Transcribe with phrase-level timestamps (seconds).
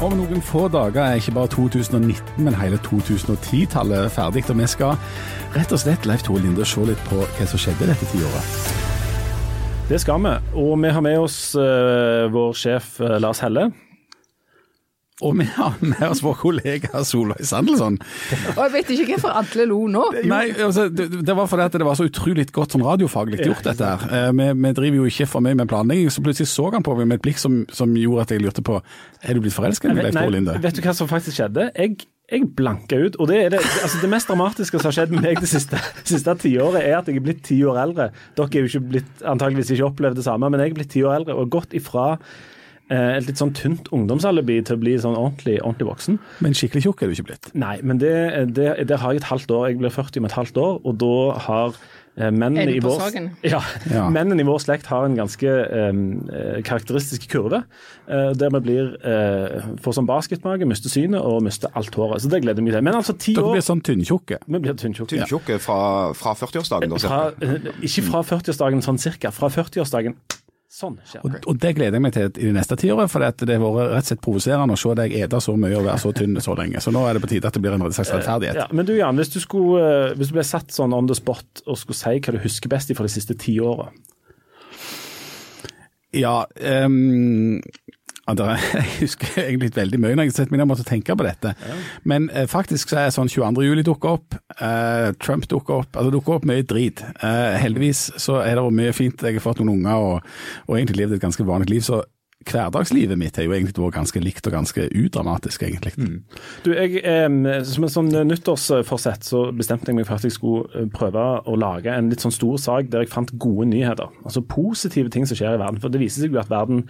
[0.00, 4.46] Om noen få dager er ikke bare 2019, men hele 2010-tallet ferdig.
[4.48, 4.94] Og vi skal
[5.52, 8.54] rett og slett Leif Tore Linde, se litt på hva som skjedde dette tiåret.
[9.90, 10.32] Det skal vi.
[10.56, 13.66] Og vi har med oss uh, vår sjef uh, Lars Helle.
[15.26, 17.98] Og vi har med oss vår kollega Solveig Sandelsson.
[18.54, 20.04] Og jeg vet ikke hvorfor alle lo nå.
[20.30, 23.64] Nei, altså, det, det, var fordi at det var så utrolig godt sånn radiofaglig gjort,
[23.66, 24.06] dette her.
[24.08, 26.96] Eh, vi, vi, driver jo ikke for mye med planlegging, så plutselig så han på
[26.98, 29.92] meg med et blikk som, som gjorde at jeg lurte på Er du blitt forelsket
[29.92, 30.56] i Leif Tore Linde?
[30.62, 31.68] Vet du hva som faktisk skjedde?
[31.76, 33.16] Jeg jeg blanka ut.
[33.18, 35.80] Og det, er det, altså det mest dramatiske som har skjedd med meg det siste,
[36.12, 38.10] siste tiåret, er at jeg er blitt ti år eldre.
[38.38, 41.04] Dere er jo ikke blitt, antageligvis ikke opplevd det samme, men jeg er blitt ti
[41.06, 42.12] år eldre og gått ifra
[42.90, 46.18] et litt sånn tynt ungdomsalibi til å bli sånn ordentlig, ordentlig voksen.
[46.42, 47.52] Men skikkelig tjukk er du ikke blitt?
[47.54, 48.12] Nei, men det,
[48.56, 49.70] det, det, har jeg et halvt år.
[49.70, 51.16] Jeg blir 40 om et halvt år, og da
[51.46, 53.04] har eh, Mennene i, vår,
[53.46, 53.60] ja,
[53.92, 54.08] ja.
[54.16, 55.52] mennene i vår slekt har en ganske
[55.92, 56.02] um,
[56.66, 57.62] karakteristisk kurve,
[58.10, 62.24] uh, der vi blir uh, får sånn basketmage, mister synet og mister alt håret.
[62.24, 62.86] Så det gleder jeg meg til.
[62.90, 64.42] Men altså ti år Dere blir sånn tynntjukke?
[64.50, 65.14] Vi blir tynntjukke.
[65.14, 65.80] Tynntjukke fra,
[66.18, 66.98] fra 40-årsdagen?
[66.98, 67.22] da.
[67.86, 69.32] Ikke fra 40-årsdagen sånn cirka.
[69.34, 70.18] Fra 40-årsdagen
[70.70, 71.40] Sånn skjer det.
[71.40, 73.88] Og, og, det gleder jeg meg til i det neste tiåret, for det har vært
[73.90, 76.54] rett og slett provoserende å se deg ete så mye og være så tynn så
[76.58, 76.82] lenge.
[76.84, 78.60] Så nå er det på tide at det blir en slags rettferdighet.
[78.62, 81.16] Ja, men du Jan, hvis du, skulle, eh, hvis du ble satt sånn on the
[81.18, 83.88] spot og skulle si hva du husker best fra de siste ti åra?
[86.14, 86.46] Ja,
[86.86, 87.58] um,
[88.74, 91.54] jeg husker egentlig veldig mye når jeg har meg ned og måtte tenke på dette.
[91.56, 91.80] Ja.
[92.12, 93.66] Men eh, faktisk så er sånn 22.
[93.66, 97.02] juli dukker opp, eh, Trump dukker opp, altså dukker opp mye drit.
[97.22, 99.22] Eh, heldigvis så er det mye fint.
[99.22, 100.32] Jeg har fått noen unger og,
[100.68, 101.84] og egentlig levd et ganske vanlig liv.
[101.86, 102.02] så
[102.48, 105.92] hverdagslivet mitt har jo egentlig vært ganske likt og ganske udramatisk, egentlig.
[106.00, 106.22] Mm.
[106.64, 110.68] Du, jeg, eh, Som en sånn nyttårsforsett så bestemte jeg meg for at jeg skulle
[110.74, 114.08] eh, prøve å lage en litt sånn stor sak der jeg fant gode nyheter.
[114.24, 115.80] Altså positive ting som skjer i verden.
[115.82, 116.86] For det viser seg jo at verden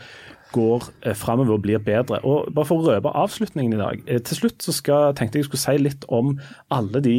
[0.53, 2.21] går eh, framover og blir bedre.
[2.27, 4.05] Og bare For å røpe avslutningen i dag.
[4.07, 6.37] Eh, til slutt så skal, tenkte jeg jeg skulle si litt om
[6.71, 7.17] alle de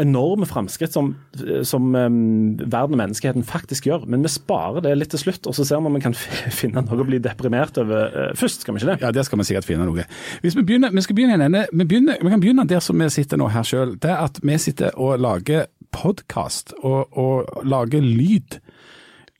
[0.00, 1.10] enorme framskritt som,
[1.46, 4.06] eh, som um, verden og menneskeheten faktisk gjør.
[4.06, 6.16] Men vi sparer det litt til slutt, og så ser vi om vi kan
[6.60, 8.64] finne noe å bli deprimert over uh, først.
[8.64, 8.98] skal vi ikke det?
[9.04, 10.06] Ja, det skal vi sikkert finne noe.
[10.44, 13.00] Hvis Vi begynner, vi skal begynne en ende, vi, begynner, vi kan begynne der som
[13.00, 13.96] vi sitter nå her sjøl.
[14.00, 18.60] Det er at vi sitter og lager podkast og, og lager lyd.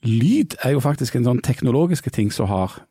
[0.03, 2.81] Lyd er jo faktisk en sånn teknologiske ting som har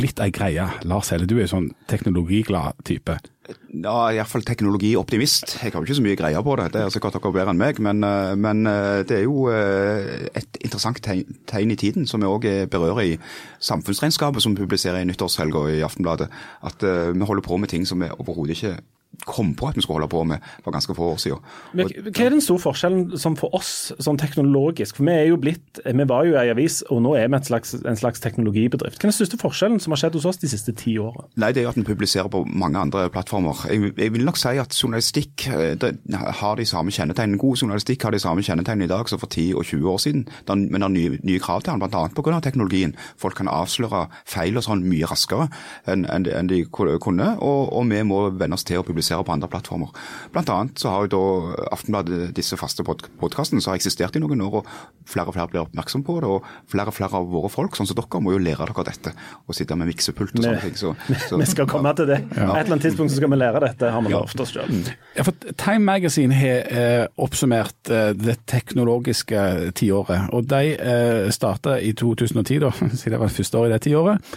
[0.00, 0.64] blitt ei greie.
[0.88, 3.18] Lars Helle, du er jo sånn teknologiglad type.
[3.50, 5.56] Ja, iallfall teknologioptimist.
[5.58, 7.60] Jeg har jo ikke så mye greier på det, det er sikkert dere bedre enn
[7.60, 7.80] meg.
[7.82, 12.30] Men, eh, men, eh, det er jo eh, et interessant tegn, i tiden, som vi
[12.30, 13.18] òg berører i
[13.60, 16.30] samfunnsregnskapet som publiserer i nyttårshelga i Aftenbladet.
[16.62, 18.78] At vi holder på med ting som vi overhodet ikke
[19.26, 21.44] kom på at vi skulle holde på med for ganske få år siden.
[21.76, 24.98] Men, hva er den store forskjellen som for oss sånn teknologisk?
[24.98, 27.74] For Vi er jo blitt, vi var jo ei avis, og nå er vi slags,
[27.84, 28.98] en slags teknologibedrift.
[28.98, 31.28] Hva er den største forskjellen som har skjedd hos oss de siste ti årene?
[31.40, 33.66] Nei, Det er jo at vi publiserer på mange andre plattformer.
[33.70, 35.48] Jeg, jeg vil nok si at journalistikk
[35.80, 35.92] det,
[36.40, 37.40] har de samme kjennetegnene.
[37.40, 40.26] God journalistikk har de samme kjennetegnene i dag som for 10 og 20 år siden.
[40.48, 42.06] Men det er nye, nye krav til den, bl.a.
[42.14, 42.40] pga.
[42.40, 42.94] teknologien.
[43.20, 45.48] Folk kan avsløre feil og sånn mye raskere
[45.90, 49.32] enn, enn de kunne, og, og vi må venne oss til å publisere publisere på
[49.32, 49.90] andre plattformer.
[50.32, 54.40] Blant annet så har jo da Aftenbladet disse faste podkastene som har eksistert i noen
[54.42, 56.30] år, og flere og flere blir oppmerksom på det.
[56.30, 59.12] Og flere og flere av våre folk, sånn som dere, må jo lære dere dette.
[59.46, 60.76] Og sitte med miksepult og sånne ting.
[60.78, 60.94] Så,
[61.28, 62.20] så, vi skal komme til det.
[62.36, 62.50] Ja.
[62.54, 64.70] Et eller annet tidspunkt så skal vi lære dette, har vi lovt oss sjøl.
[65.16, 70.30] Ja, for Time Magazine har eh, oppsummert eh, det teknologiske tiåret.
[70.36, 74.34] Og de eh, starta i 2010, da, siden det var første år i det tiåret.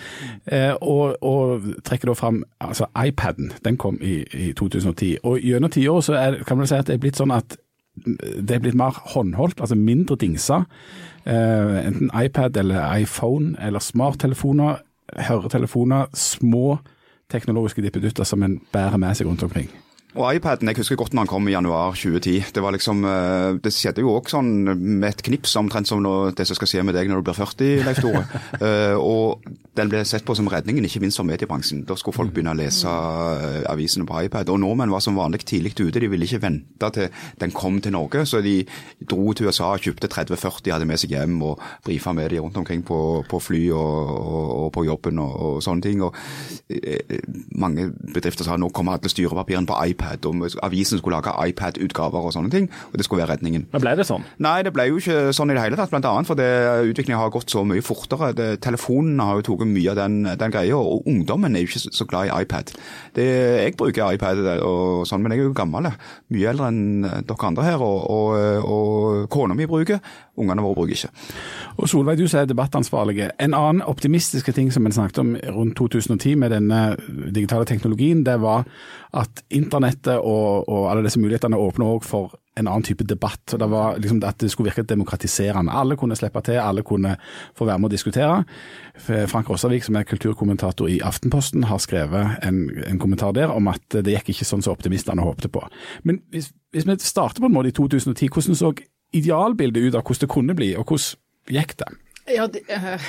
[0.50, 3.52] Eh, og, og trekker da fram altså iPaden.
[3.66, 4.63] Den kom i, i 2010.
[5.24, 7.58] Og gjennom tiåret så er, kan man si at det er blitt sånn at
[7.94, 10.66] det er blitt mer håndholdt, altså mindre dingser.
[11.30, 14.82] Eh, enten iPad eller iPhone eller smarttelefoner,
[15.28, 16.80] høretelefoner, små
[17.30, 19.70] teknologiske dippedutter som en bærer med seg rundt omkring.
[20.14, 22.52] Og iPaden, jeg husker godt når den kom i januar 2010.
[22.54, 26.06] Det var liksom, eh, det skjedde jo òg sånn med et knips, omtrent som
[26.38, 28.22] det som skal skje med deg når du blir 40, Leif Tore.
[28.62, 29.42] uh, og
[29.74, 31.82] den ble sett på som redningen, ikke minst for mediebransjen.
[31.90, 34.52] Da skulle folk begynne å lese uh, avisene på iPad.
[34.54, 35.98] Og nordmenn var som vanlig tidlig ute.
[35.98, 37.10] De ville ikke vente til
[37.42, 38.28] den kom til Norge.
[38.30, 38.60] Så de
[39.02, 41.58] dro til USA, kjøpte 30-40, hadde med seg hjem og
[41.88, 45.60] brifa med de rundt omkring på, på fly og, og, og, på jobben og, og
[45.66, 46.06] sånne ting.
[46.06, 47.18] Og uh,
[47.58, 52.28] mange bedrifter sa nå kommer alle styrepapirene på iPad iPad, og avisen skulle lage iPad-utgaver
[52.28, 52.70] og sånne ting.
[52.92, 53.68] og Det skulle være redningen.
[53.72, 54.26] Men ble det sånn?
[54.44, 55.92] Nei, det ble jo ikke sånn i det hele tatt.
[55.94, 56.48] Blant annet fordi
[56.92, 58.34] utviklingen har gått så mye fortere.
[58.38, 61.94] Det, telefonene har jo tatt mye av den, den greia, og ungdommen er jo ikke
[61.94, 62.74] så glad i iPad.
[63.16, 63.28] Det,
[63.64, 65.92] jeg bruker iPad og sånn, men jeg er jo gammel.
[66.34, 67.84] Mye eldre enn dere andre her.
[67.84, 70.02] Og, og, og kona mi bruker,
[70.38, 71.12] ungene våre bruker ikke.
[71.78, 73.30] Og Solveig, du sier debattansvarlig.
[73.42, 76.82] En annen optimistiske ting som en snakket om rundt 2010 med denne
[77.36, 78.66] digitale teknologien, det var
[79.14, 83.54] at internettet og, og alle disse mulighetene åpner òg for en annen type debatt.
[83.54, 85.74] Og det var liksom At det skulle virke demokratiserende.
[85.74, 87.18] Alle kunne slippe til, alle kunne
[87.58, 88.44] få være med å diskutere.
[89.28, 93.82] Frank Rossavik, som er kulturkommentator i Aftenposten, har skrevet en, en kommentar der om at
[93.90, 95.66] det gikk ikke sånn som optimistene håpte på.
[96.04, 98.74] Men hvis, hvis vi starter på en måte i 2010, hvordan så
[99.14, 101.92] idealbildet ut av hvordan det kunne bli, og hvordan gikk det?
[102.24, 103.02] Ja, det, uh,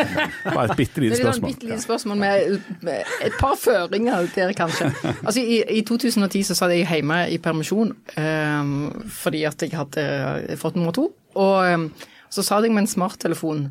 [0.54, 1.50] Bare et bitte lite det er et spørsmål.
[1.52, 4.90] bitte lite spørsmål med, med et par føringer der, kanskje.
[5.22, 8.72] Altså, i, I 2010 så satt jeg hjemme i permisjon um,
[9.20, 11.12] fordi at jeg hadde eh, fått nummer to.
[11.38, 11.86] Og um,
[12.30, 13.68] så satt jeg med en smarttelefon,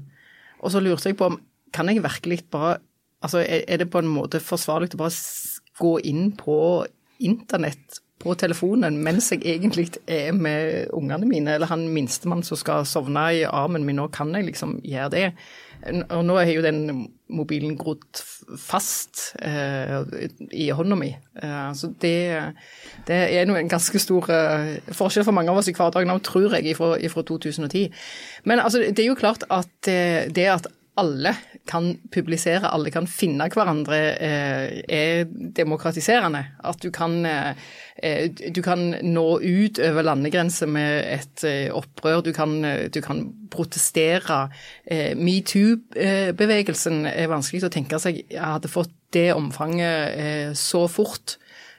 [0.63, 1.39] og så lurte jeg på om
[1.75, 2.77] kan jeg virkelig bare
[3.25, 5.15] Altså, er, er det på en måte forsvarlig å bare
[5.79, 6.57] gå inn på
[7.25, 12.87] internett på telefonen mens jeg egentlig er med ungene mine, eller han minstemann som skal
[12.87, 15.29] sovne i armen min, nå kan jeg liksom gjøre det.
[15.85, 18.21] Og nå har jo den mobilen grodd
[18.61, 19.99] fast eh,
[20.55, 21.11] i hånda mi.
[21.41, 22.15] Eh, så det,
[23.07, 26.55] det er en ganske stor eh, forskjell for mange av oss i hverdagen, òg, tror
[26.57, 27.91] jeg, fra, 2010.
[28.49, 31.33] Men altså, det er jo klart at eh, det at alle
[31.67, 36.43] kan publisere, alle kan finne hverandre, eh, er demokratiserende.
[36.63, 42.23] At du kan, eh, du kan nå ut over landegrenser med et eh, opprør.
[42.23, 44.49] Du kan, eh, du kan protestere.
[44.87, 51.37] Eh, Metoo-bevegelsen er vanskelig å tenke seg jeg hadde fått det omfanget eh, så fort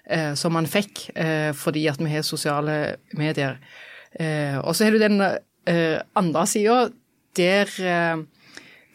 [0.08, 3.58] eh, som man fikk, eh, fordi at vi har sosiale medier.
[4.18, 5.20] Eh, og så har du den
[5.66, 6.90] eh, andre sida,
[7.36, 8.24] der eh,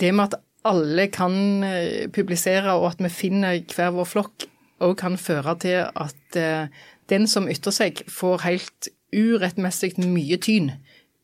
[0.02, 4.48] det med at alle kan eh, publisere, og at vi finner hver vår flokk,
[4.82, 6.70] òg kan føre til at eh,
[7.10, 10.72] den som ytrer seg, får helt urettmessig mye tyn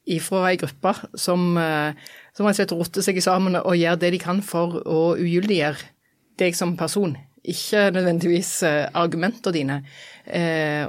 [0.07, 1.93] ifra ei gruppe som, eh,
[2.35, 5.93] som rett og slett rotter seg sammen og gjør det de kan for å ugyldiggjøre
[6.41, 7.15] deg som person.
[7.47, 9.75] Ikke nødvendigvis argumentene dine.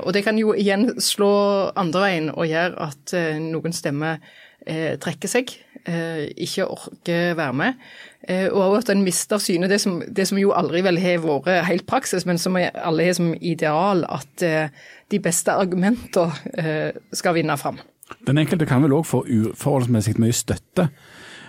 [0.02, 1.30] Og det kan jo igjen slå
[1.78, 4.18] andre veien og gjøre at noen stemmer
[4.66, 5.54] trekker seg,
[5.86, 7.78] ikke orker være med.
[8.28, 11.22] Eh, og at en mister av syne det som, det som jo aldri vel har
[11.22, 14.74] vært helt praksis, men som alle har som ideal, at eh,
[15.08, 17.78] de beste argumentene eh, skal vinne fram.
[18.26, 20.88] Den enkelte kan vel òg få uforholdsmessig mye støtte.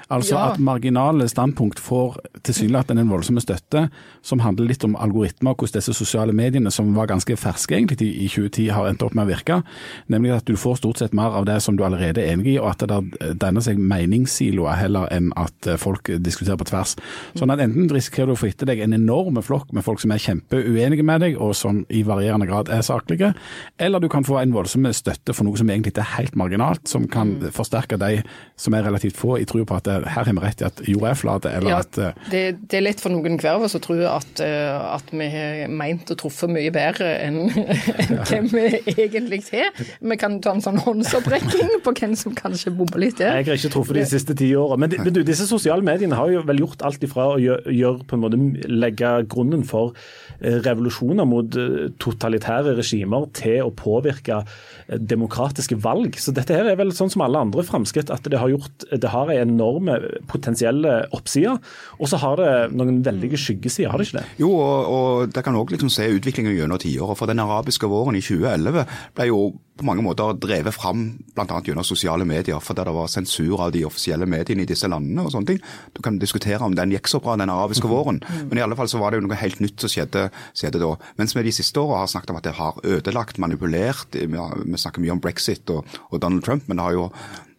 [0.09, 0.51] Altså Ja.
[0.51, 3.89] at marginale standpunkt får tilsynelatende en voldsom støtte,
[4.21, 8.27] som handler litt om algoritmer, hvordan disse sosiale mediene, som var ganske ferske egentlig i
[8.27, 9.63] 2010, har endt opp med å virke.
[10.09, 12.57] Nemlig at du får stort sett mer av det som du allerede er enig i,
[12.57, 16.95] og at det danner seg meningssiloer heller enn at folk diskuterer på tvers.
[17.35, 20.11] Sånn at enten risikerer du å få etter deg en enorm flokk med folk som
[20.11, 23.33] er kjempeuenige med deg, og som i varierende grad er saklige,
[23.77, 26.87] eller du kan få en voldsom støtte for noe som egentlig ikke er helt marginalt,
[26.89, 28.23] som kan forsterke de
[28.57, 30.81] som er relativt få i trua på at det, her har vi rett i at
[30.87, 33.65] jorda er flat, eller Ja, at eh, det, det er lett for noen hver av
[33.67, 37.39] oss å tro at, eh, at vi har meint og truffet mye bedre enn
[38.05, 38.65] enn hvem vi
[38.95, 39.73] egentlig har.
[39.99, 43.39] Vi kan ta en sånn håndsopprekking på hvem som kanskje bommer litt der.
[43.39, 44.79] Jeg har ikke truffet de siste ti åra.
[44.79, 48.17] Men, men du, disse sosiale mediene har jo vel gjort alt ifra å gjøre, på
[48.17, 49.95] en måte legge grunnen for
[50.39, 51.59] eh, revolusjoner mot
[52.01, 54.43] totalitære regimer til å påvirke
[54.89, 56.17] demokratiske valg.
[56.21, 59.11] Så dette her er vel sånn som alle andre framskritt, at det har gjort det
[59.13, 59.55] har en
[59.89, 61.57] enorme potensielle oppsider,
[61.99, 64.27] og så har det noen veldige skyggesider, har det ikke det?
[64.41, 67.17] Jo, og, og det kan òg liksom se utviklingen gjennom tiåret.
[67.19, 68.85] For den arabiske våren i 2011
[69.17, 69.41] ble jo
[69.79, 71.59] på mange måter drevet fram bl.a.
[71.63, 75.33] gjennom sosiale medier, fordi det var sensur av de offisielle mediene i disse landene og
[75.33, 75.61] sånne ting.
[75.95, 78.91] Du kan diskutere om den gikk så bra, den arabiske våren, men i alle fall
[78.91, 80.93] så var det jo noe helt nytt som skjedde, skjedde da.
[81.19, 84.15] Mens vi de siste åra har snakket om at det har ødelagt, manipulert.
[84.19, 87.07] Vi snakker mye om brexit og, og Donald Trump, men det har jo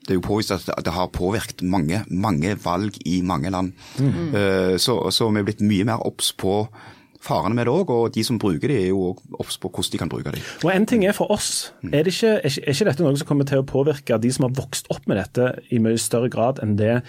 [0.07, 3.73] det er jo påvist at det har påvirket mange, mange valg i mange land.
[3.99, 4.33] Mm.
[4.81, 6.65] Så, så vi er blitt mye mer obs på
[7.21, 10.01] farene med det òg, og de som bruker de er jo obs på hvordan de
[10.01, 10.45] kan bruke de.
[10.65, 13.49] Og En ting er for oss, er, det ikke, er, ikke, dette noe som kommer
[13.49, 16.79] til å påvirke de som har vokst opp med dette i mye større grad enn
[16.81, 17.03] det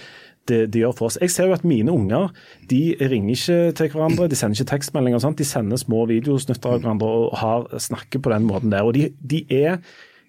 [0.50, 1.20] det, de gjør for oss.
[1.22, 2.32] Jeg ser jo at mine unger
[2.70, 5.20] de ringer ikke til hverandre, de sender ikke tekstmeldinger.
[5.20, 8.82] og sånt, De sender små videosnutter av hverandre og har, snakker på den måten der.
[8.82, 9.78] Og de, de er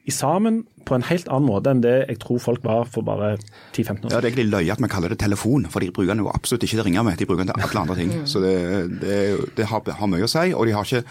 [0.02, 3.37] i sammen på en helt annen måte enn det jeg tror folk var for bare
[3.38, 4.18] 10-15 år Ja.
[4.18, 6.64] Det er egentlig løye at vi kaller det telefon, for de bruker den jo absolutt
[6.66, 7.21] ikke til å ringe med.
[7.21, 8.11] De bruker den til alle andre ting.
[8.26, 8.56] Så det,
[9.02, 9.21] det,
[9.56, 10.49] det har, har mye å si.
[10.59, 11.04] Og de har, ikke,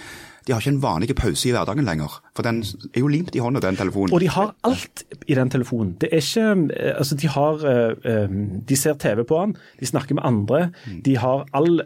[0.47, 2.15] de har ikke en vanlig pause i hverdagen lenger.
[2.35, 2.63] For den
[2.95, 4.13] er jo limt i hånda, den telefonen.
[4.15, 5.93] Og de har alt i den telefonen.
[6.01, 8.33] Det er ikke eh, Altså, de har eh, eh,
[8.69, 10.71] De ser TV på den, de snakker med andre.
[11.05, 11.81] De har all,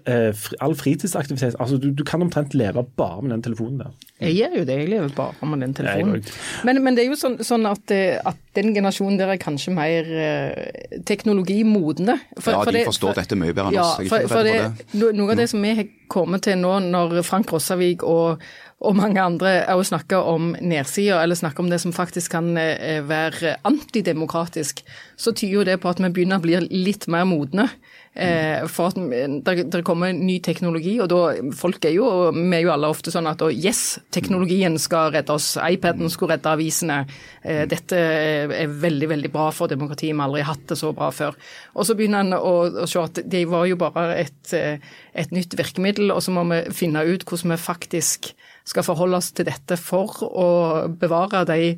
[0.62, 1.55] all fritidsaktivitet.
[1.59, 3.91] Altså, du, du kan omtrent leve bare med den telefonen der.
[4.21, 6.24] Jeg gjør jo det, jeg lever bare med den telefonen.
[6.63, 10.09] Men, men det er jo sånn, sånn at, at den generasjonen der er kanskje mer
[10.09, 12.17] eh, teknologimodne.
[12.39, 14.03] For, ja, de det, forstår for, dette mye bedre enn ja, oss.
[14.03, 15.12] Jeg er ikke for, det, det.
[15.19, 18.43] Noe av det som vi har kommet til nå, når Frank Rossavik og,
[18.85, 23.01] og mange andre òg snakker om nedsida, eller snakker om det som faktisk kan eh,
[23.05, 24.83] være antidemokratisk,
[25.17, 27.69] så tyder jo det på at vi begynner å bli litt mer modne.
[28.15, 32.72] Eh, for at det kommer ny teknologi, og da folk er jo, vi er jo
[32.72, 37.01] alle ofte sånn at yes, teknologien skal redde oss, iPaden skulle redde avisene.
[37.43, 41.12] Eh, dette er veldig, veldig bra for demokratiet, vi har aldri hatt det så bra
[41.12, 41.36] før.
[41.75, 42.55] Og så begynner en å,
[42.86, 44.79] å se at det var jo bare et, eh,
[45.12, 48.31] et nytt virkemiddel, og så må vi finne ut hvordan vi faktisk
[48.65, 50.48] skal forholde oss til dette for å
[50.88, 51.75] bevare de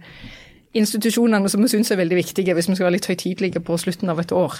[0.78, 4.14] institusjonene som vi syns er veldig viktige, hvis vi skal være litt høytidelige på slutten
[4.14, 4.60] av et år.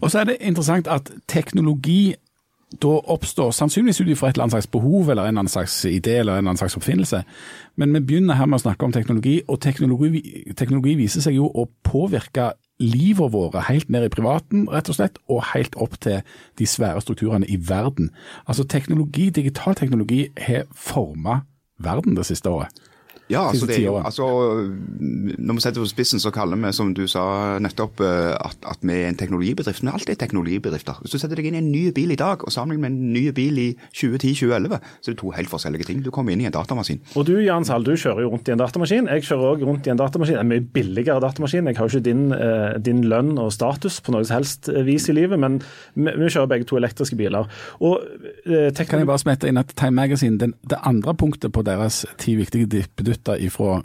[0.00, 2.14] Og så er det interessant at teknologi
[2.82, 5.76] da oppstår sannsynligvis ut ifra et eller annet slags behov eller en eller annen slags
[5.88, 7.22] idé eller en eller annen slags oppfinnelse.
[7.80, 10.22] Men vi begynner her med å snakke om teknologi, og teknologi,
[10.56, 15.16] teknologi viser seg jo å påvirke livet våre helt ned i privaten, rett og slett,
[15.32, 16.20] og helt opp til
[16.60, 18.12] de svære strukturene i verden.
[18.46, 21.40] Altså teknologi, digital teknologi har forma
[21.82, 22.74] verden det siste året.
[23.28, 24.26] Ja, altså, det er jo, altså,
[25.38, 28.80] Når vi setter på spissen, så kaller vi, som du sa nettopp, eh, at, at
[28.80, 29.82] vi er en teknologibedrift.
[29.82, 31.02] Vi er alltid teknologibedrifter.
[31.02, 33.12] Hvis du setter deg inn i en ny bil i dag og sammenligner med en
[33.12, 36.00] ny bil i 2010-2011, så er det to helt forskjellige ting.
[36.04, 37.02] Du kommer inn i en datamaskin.
[37.20, 39.10] Og du Jan Sahl, du kjører jo rundt i en datamaskin.
[39.12, 40.40] Jeg kjører òg rundt i en datamaskin.
[40.40, 41.68] En mye billigere datamaskin.
[41.68, 44.80] Jeg har jo ikke din, eh, din, lønn og status på noe som helst eh,
[44.88, 45.60] vis i livet, men
[45.94, 47.48] vi, kjører begge to elektriske biler.
[47.84, 48.00] Og,
[48.78, 52.34] kan jeg bare smette inn at Time Magazine, den, det andre punktet på deres ti
[52.38, 53.80] viktige dippedutter nyheter fra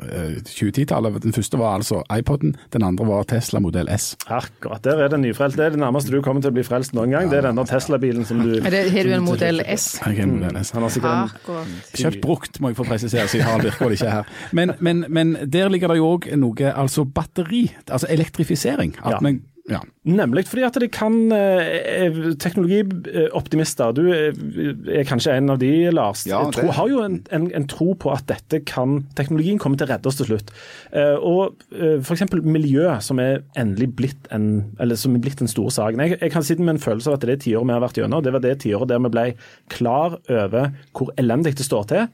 [0.48, 1.24] 2010-tallet.
[1.24, 4.16] Den første var altså iPoden, den andre var Tesla modell S.
[4.28, 4.84] Akkurat.
[4.84, 5.58] Der er det nyfrelst.
[5.58, 7.30] Det er det nærmeste du kommer til å bli frelst noen gang.
[7.30, 10.00] Det er denne Tesla-bilen som du Har du en modell S?
[10.06, 10.72] Jeg har en modell S.
[10.72, 14.12] Han har sikkert en, kjøpt brukt, må jeg få presisere, så jeg har Virkvoll ikke
[14.12, 14.30] her.
[14.52, 18.98] Men, men, men der ligger det jo òg noe, altså batteri, altså elektrifisering.
[19.04, 19.34] At ja.
[19.72, 19.80] Ja.
[20.04, 26.26] Nemlig fordi at det kan eh, Teknologioptimister, du er kanskje en av de, Lars.
[26.28, 26.66] Ja, det...
[26.76, 30.12] har jo en, en, en, tro på at dette kan teknologien kommer til å redde
[30.12, 30.52] oss til slutt.
[30.92, 32.26] Eh, og eh, F.eks.
[32.44, 36.04] miljø, som er endelig blitt en, eller som er blitt den store saken.
[36.04, 38.04] Jeg, jeg kan sitte med en følelse av at det er tiåret vi har vært
[38.04, 38.26] gjennom.
[38.26, 39.28] Det var det tiåret der vi ble
[39.72, 42.08] klar over hvor elendig det står til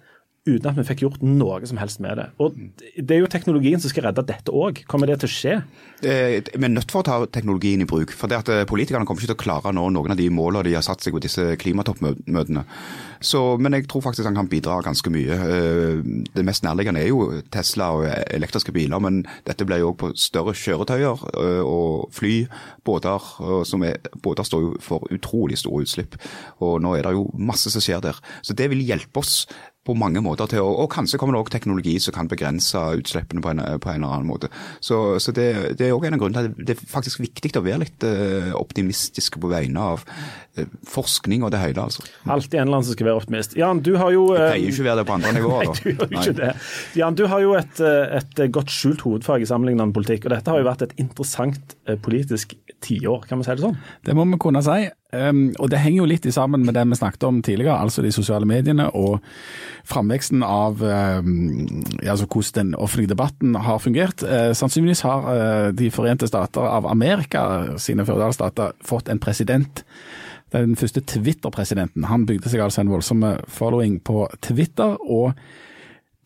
[0.47, 2.27] uten at vi fikk gjort noe som helst med det.
[2.39, 2.55] Og
[2.95, 4.83] Det er jo teknologien som skal redde dette òg.
[4.89, 5.55] Kommer det til å skje?
[5.99, 8.11] Vi er nødt for å ta teknologien i bruk.
[8.11, 10.29] for det at eh, Politikerne kommer ikke til å klare å nå noen av de
[10.29, 12.63] målene de har satt seg på disse klimatoppmøtene.
[13.19, 15.35] Så, men jeg tror faktisk han kan bidra ganske mye.
[15.35, 16.03] Eh,
[16.35, 20.11] det mest nærliggende er jo Tesla og elektriske biler, men dette blir jo òg på
[20.15, 22.45] større kjøretøyer eh, og fly,
[22.87, 23.27] båter.
[23.67, 26.15] Som er, båter står jo for utrolig store utslipp,
[26.63, 28.19] og nå er det jo masse som skjer der.
[28.41, 29.43] Så det vil hjelpe oss
[29.89, 33.43] på mange måter til å Og kanskje kommer det òg teknologi som kan begrense utslippene
[33.43, 34.51] på en, på en eller annen måte.
[34.85, 35.47] Så, så det,
[35.79, 38.05] det, er òg en av grunnene til at det er faktisk viktig å være litt
[38.05, 41.87] uh, optimistisk på vegne av uh, forskning og det hele.
[41.89, 42.05] altså.
[42.29, 43.57] Alltid en eller annen som skal være optimist.
[43.59, 45.67] Jan, du har jo Jeg pleier ikke å være det på andre nivåer.
[45.73, 46.53] Nei, du gjør ikke det.
[47.01, 47.83] Jan, du har jo et,
[48.21, 52.55] et godt skjult hovedfag i sammenlignende politikk, og dette har jo vært et interessant politisk
[52.85, 53.79] tiår, kan vi si det sånn?
[54.05, 54.87] Det må vi kunne si.
[55.09, 58.11] Um, og Det henger jo litt sammen med det vi snakket om tidligere, altså de
[58.13, 59.23] sosiale mediene og
[59.89, 64.21] framveksten av um, altså hvordan den offentlige debatten har fungert.
[64.21, 69.83] Uh, sannsynligvis har uh, De forente stater av Amerika sine føderalstater fått en president.
[70.53, 72.05] Den første Twitter-presidenten.
[72.09, 74.97] Han bygde seg altså en voldsom following på Twitter.
[75.01, 75.33] og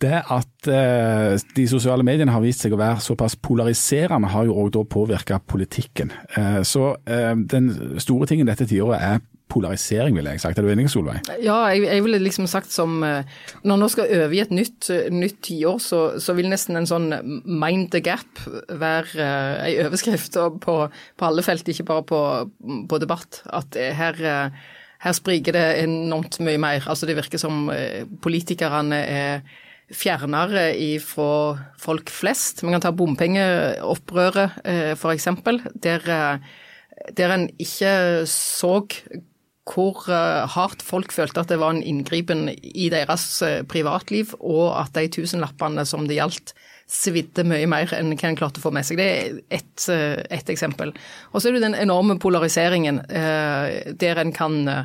[0.03, 4.57] det at eh, de sosiale mediene har vist seg å være såpass polariserende, har jo
[4.63, 6.13] òg påvirka politikken.
[6.37, 10.57] Eh, så eh, den store tingen dette tiåret er polarisering, ville jeg sagt.
[10.57, 11.21] Er du enig, Solveig?
[11.43, 13.27] Ja, jeg, jeg ville liksom sagt som eh,
[13.67, 17.09] Når nå skal øve i et nytt, nytt tiår, så, så, vil nesten en sånn
[17.45, 19.27] mind the gap være
[19.67, 22.21] ei overskrift på, på, alle felt, ikke bare på,
[22.89, 23.43] på debatt.
[23.53, 24.17] At her,
[25.05, 26.89] her spriker det enormt mye mer.
[26.89, 27.67] Altså Det virker som
[28.23, 30.71] politikerne er fjernere
[31.03, 32.63] fra folk flest.
[32.63, 35.29] Man kan ta bompengeopprøret eh, f.eks.,
[35.83, 36.57] der, eh,
[37.17, 38.79] der en ikke så
[39.63, 44.95] hvor eh, hardt folk følte at det var en inngripen i deres privatliv, og at
[44.97, 46.55] de tusenlappene som det gjaldt,
[46.93, 48.99] svidde mye mer enn hva en klarte å få med seg.
[48.99, 50.91] Det er ett et eksempel.
[51.31, 54.83] Og så er det den enorme polariseringen der en kan Eh,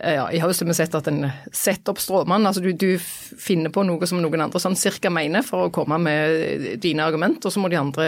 [0.00, 2.46] ja, I høst har vi sett at en setter opp stråmann.
[2.48, 5.98] altså du, du, finner på noe som noen andre sånn cirka mener for å komme
[6.00, 8.06] med dine argument, og så må de andre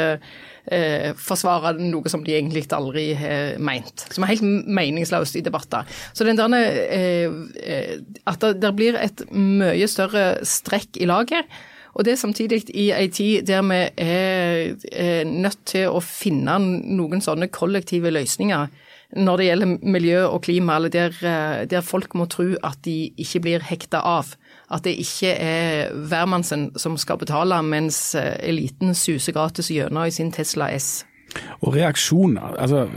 [0.65, 4.07] eh, forsvare noe som de egentlig aldri har meint.
[4.15, 5.85] Som er helt meningsløst i debatter.
[6.17, 7.29] Så den der, eh,
[7.61, 11.45] eh, At det, blir et mye større strekk i laget.
[11.95, 16.59] Og det er samtidig i ei tid der vi er, er nødt til å finne
[16.59, 18.67] noen sånne kollektive løsninger
[19.17, 23.11] når det gjelder miljø og klima, eller der, eh, der folk må tro at de
[23.19, 24.35] ikke blir hekta av.
[24.71, 30.11] At det ikke er hvermannsen som skal betale, mens eh, eliten suser gratis gjennom i
[30.11, 31.05] sin Tesla S.
[31.61, 32.89] Og reaksjoner, altså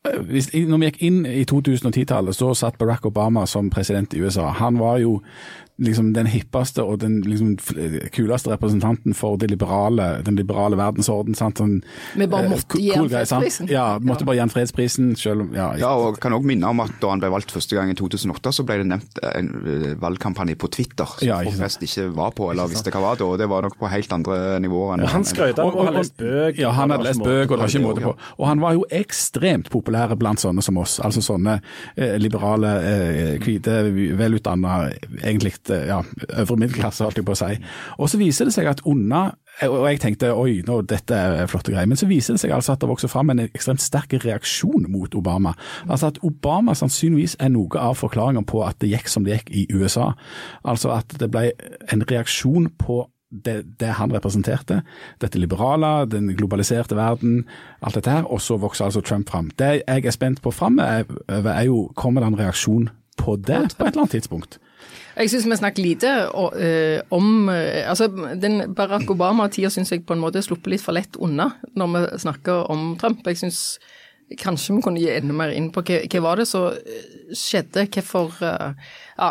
[0.00, 4.46] hvis, når vi gikk inn i 2010-tallet, så satt Barack Obama som president i USA.
[4.56, 5.18] Han var jo
[5.80, 7.54] liksom den hippeste og den liksom
[8.14, 11.34] kuleste representanten for det liberale, den liberale verdensorden.
[11.38, 11.60] Sant?
[11.60, 11.78] Sånn,
[12.14, 13.70] Vi bare eh, måtte cool gi han fredsprisen.
[13.72, 15.14] Ja, måtte bare gi han fredsprisen.
[15.20, 17.76] Selv om, ja, Ja, og kan også minne om at da han ble valgt første
[17.78, 21.58] gang i 2008, så ble det nevnt en eh, valgkampanje på Twitter som Ja, folk
[21.62, 23.28] flest ikke var på, eller visste hva var da.
[23.30, 24.94] Og det var nok på helt andre nivåer.
[24.98, 26.60] enn ja, han skrøt av å ha lest bøk.
[26.60, 28.14] Ja, han hadde lest bøk, og det var ikke måte på.
[28.38, 30.98] Og han var jo ekstremt populær blant sånne som oss.
[31.04, 31.58] Altså sånne
[31.96, 33.80] eh, liberale, eh, hvite,
[34.20, 34.78] velutdanna,
[35.22, 36.00] egentlig eh, ja,
[36.42, 37.54] øvre middelklasse, holdt jeg på å si.
[37.98, 39.30] Og så viser det seg at unna
[39.66, 41.88] og jeg tenkte oi, nå, dette er flotte greier.
[41.90, 45.14] Men så viser det seg altså at det vokser fram en ekstremt sterk reaksjon mot
[45.18, 45.52] Obama.
[45.86, 49.50] Altså at Obama sannsynligvis er noe av forklaringen på at det gikk som det gikk
[49.52, 50.12] i USA.
[50.64, 51.50] Altså at det ble
[51.92, 54.80] en reaksjon på det, det han representerte.
[55.22, 57.44] Dette liberale, den globaliserte verden,
[57.82, 58.24] alt dette her.
[58.26, 59.50] Og så vokser altså Trump fram.
[59.58, 63.76] Det jeg er spent på framover, er, er jo kommer det en reaksjon på det
[63.76, 64.58] på et eller annet tidspunkt.
[65.20, 66.10] Jeg syns vi snakker lite
[66.64, 68.06] eh, om eh, altså
[68.40, 72.20] den Barack Obama-tida syns jeg på en måte sluppet litt for lett unna når vi
[72.22, 73.26] snakker om Trump.
[73.28, 73.60] Jeg syns
[74.40, 77.84] kanskje vi kunne gi enda mer inn på hva, hva var det som eh, skjedde,
[77.92, 79.30] hvorfor ja,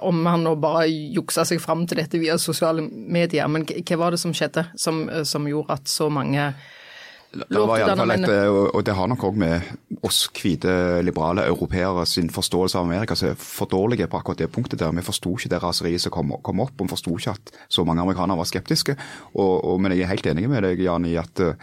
[0.00, 4.16] Om han nå bare juksa seg fram til dette via sosiale medier, men hva var
[4.16, 6.48] det som skjedde som, som gjorde at så mange
[7.32, 9.60] Det var i alle fall et, og og det har nok òg med
[10.06, 14.48] oss hvite liberale europeere sin forståelse av Amerika som er for dårlige på akkurat det
[14.52, 14.94] punktet der.
[14.96, 17.84] Vi forsto ikke det raseriet som kom, kom opp, og vi forsto ikke at så
[17.84, 18.96] mange amerikanere var skeptiske.
[19.34, 21.54] Og, og, men jeg er helt enig med deg, Jan, i at eh,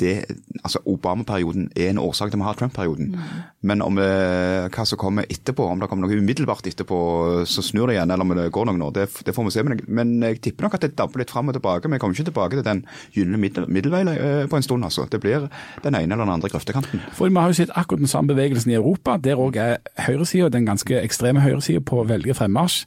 [0.00, 0.24] det,
[0.64, 3.12] altså Obama-perioden er en årsak til at vi har Trump-perioden.
[3.62, 6.98] Men om eh, hva som kommer etterpå, om det kommer noe umiddelbart etterpå,
[7.46, 9.62] så snur det igjen, eller om det går noen år, det, det får vi se.
[9.62, 11.86] Men jeg, men jeg tipper nok at det damper litt fram og tilbake.
[11.88, 12.82] Men jeg kommer ikke tilbake til den
[13.14, 14.84] gylne middel, middelvei eh, på en stund.
[14.84, 15.06] altså.
[15.10, 15.46] Det blir
[15.84, 17.04] den ene eller den andre grøftekanten.
[17.14, 19.16] For Vi har jo sett akkurat den samme bevegelsen i Europa.
[19.22, 19.76] Der òg er
[20.08, 22.84] høyresida, den ganske ekstreme høyresida, på veldig fremmarsj.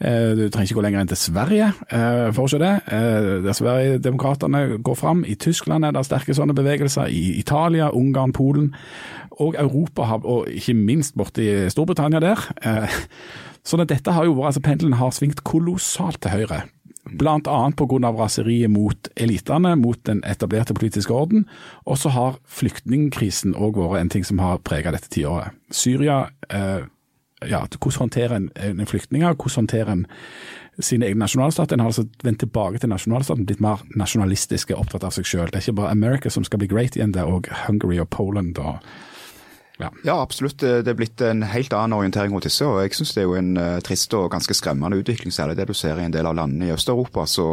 [0.00, 2.74] Eh, Du trenger ikke gå lenger enn til Sverige eh, for å se det.
[2.90, 5.24] Eh, Der Sverigedemokraterne går fram.
[5.24, 7.12] I Tyskland er det sterke sånne bevegelser.
[7.12, 8.72] I Italia, Ungarn, Polen.
[9.38, 12.48] Og Europa, og ikke minst borti Storbritannia der.
[12.66, 12.98] Eh,
[13.68, 16.62] Sånn at dette har jo vært, altså Pendelen har svingt kolossalt til høyre.
[17.08, 18.10] Annet pga.
[18.12, 21.46] raseriet mot elitene, mot den etablerte politiske orden.
[21.86, 25.56] Og så har flyktningkrisen òg vært en ting som har preget dette tiåret.
[25.70, 26.84] Syria, eh,
[27.48, 29.34] ja, hvordan håndterer en, en flyktninger?
[29.36, 30.06] Hvordan håndterer en
[30.80, 31.76] sine egne nasjonalstater?
[31.76, 35.52] En har altså vendt tilbake til nasjonalstaten, blitt mer nasjonalistiske, opptatt av seg selv.
[35.52, 38.10] Det er ikke bare America som skal bli great igjen, det er òg Hungary og
[38.14, 38.58] Poland.
[38.58, 38.78] og
[39.78, 39.90] ja.
[40.04, 40.58] Ja, absolutt.
[40.58, 42.66] Det er blitt en helt annen orientering mot disse.
[42.66, 45.68] og Jeg syns det er jo en eh, trist og ganske skremmende utvikling, særlig det
[45.70, 47.46] du ser i en del av landene i Øst-Europa, så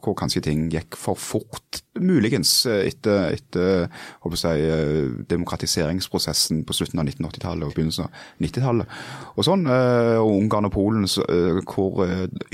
[0.00, 1.82] hvor kanskje ting gikk for fort.
[2.00, 3.88] Muligens eh, etter, etter
[4.22, 8.96] holdt på å si, eh, demokratiseringsprosessen på slutten av 1980-tallet og begynnelsen av 90-tallet.
[9.36, 11.26] Og sånn, eh, og Ungarn og Polen, så,
[11.68, 12.00] hvor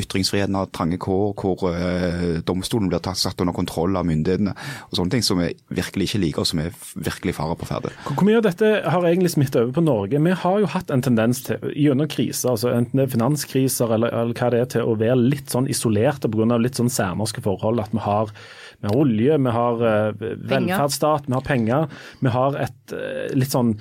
[0.01, 4.55] ytringsfriheten har trange kår, hvor domstolen blir tatt, satt under kontroll av myndighetene,
[4.91, 7.93] og sånne ting som vi virkelig ikke liker, og som er virkelig fare på ferde.
[8.09, 10.21] Hvor mye av dette har egentlig smittet over på Norge?
[10.23, 14.15] Vi har jo hatt en tendens til, gjennom kriser, altså enten det er finanskriser eller,
[14.15, 16.59] eller hva det er, til å være litt sånn isolerte pga.
[16.61, 17.83] litt sånn særnorske forhold.
[17.85, 18.33] At vi har,
[18.81, 21.89] vi har olje, vi har uh, velferdsstat, vi har penger.
[22.21, 23.77] Vi har et uh, litt sånn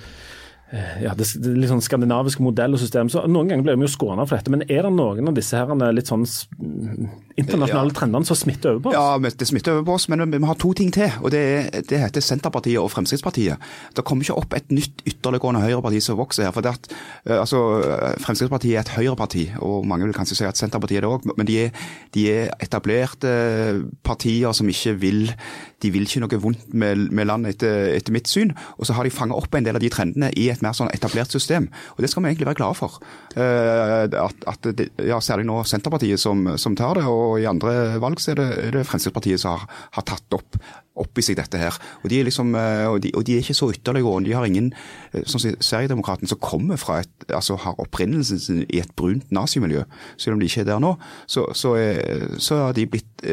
[0.74, 3.10] ja, det, det litt sånn skandinaviske modell og system.
[3.12, 4.50] så Noen ganger blir vi jo skåna for dette.
[4.50, 8.82] Men er det noen av disse her litt sånn internasjonale internasjonale trendene som smitter over
[8.82, 8.96] på oss?
[8.96, 11.12] Ja, det smitter over på oss, men vi har to ting til.
[11.22, 11.42] og Det,
[11.90, 13.62] det heter Senterpartiet og Fremskrittspartiet.
[13.96, 16.52] Det kommer ikke opp et nytt ytterliggående høyreparti som vokser her.
[16.56, 16.90] for det at,
[17.26, 21.06] eh, altså, eh, Fremskrittspartiet er et høyreparti, og mange vil kanskje si at Senterpartiet er
[21.06, 21.30] det òg.
[21.36, 21.70] Men de er,
[22.14, 25.30] de er etablerte partier som ikke vil
[25.82, 28.54] de vil ikke noe vondt med, med landet etter, etter mitt syn.
[28.80, 30.92] Og så har de fanget opp en del av de trendene i et mer sånn
[30.94, 31.68] etablert system.
[31.96, 32.98] Og det skal vi egentlig være glade for.
[33.36, 37.96] Eh, at, at det, ja, Særlig nå Senterpartiet som, som tar det, og i andre
[38.02, 39.64] valg så er det, er det Fremskrittspartiet som har,
[39.96, 40.58] har tatt opp,
[40.96, 41.74] opp i seg dette her.
[42.02, 44.30] Og de er liksom, eh, og de, og de er ikke så ytterliggående.
[44.30, 44.70] De har ingen
[45.24, 49.84] sånn som Sverigedemokraten som kommer fra et, altså har opprinnelsen sin i et brunt nazimiljø,
[50.20, 50.94] selv om de ikke er der nå,
[51.30, 53.26] så, så, er, så har de blitt,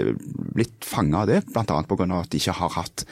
[0.55, 1.63] blitt fanga av det, bl.a.
[1.65, 2.09] pga.
[2.19, 3.05] at de ikke har hatt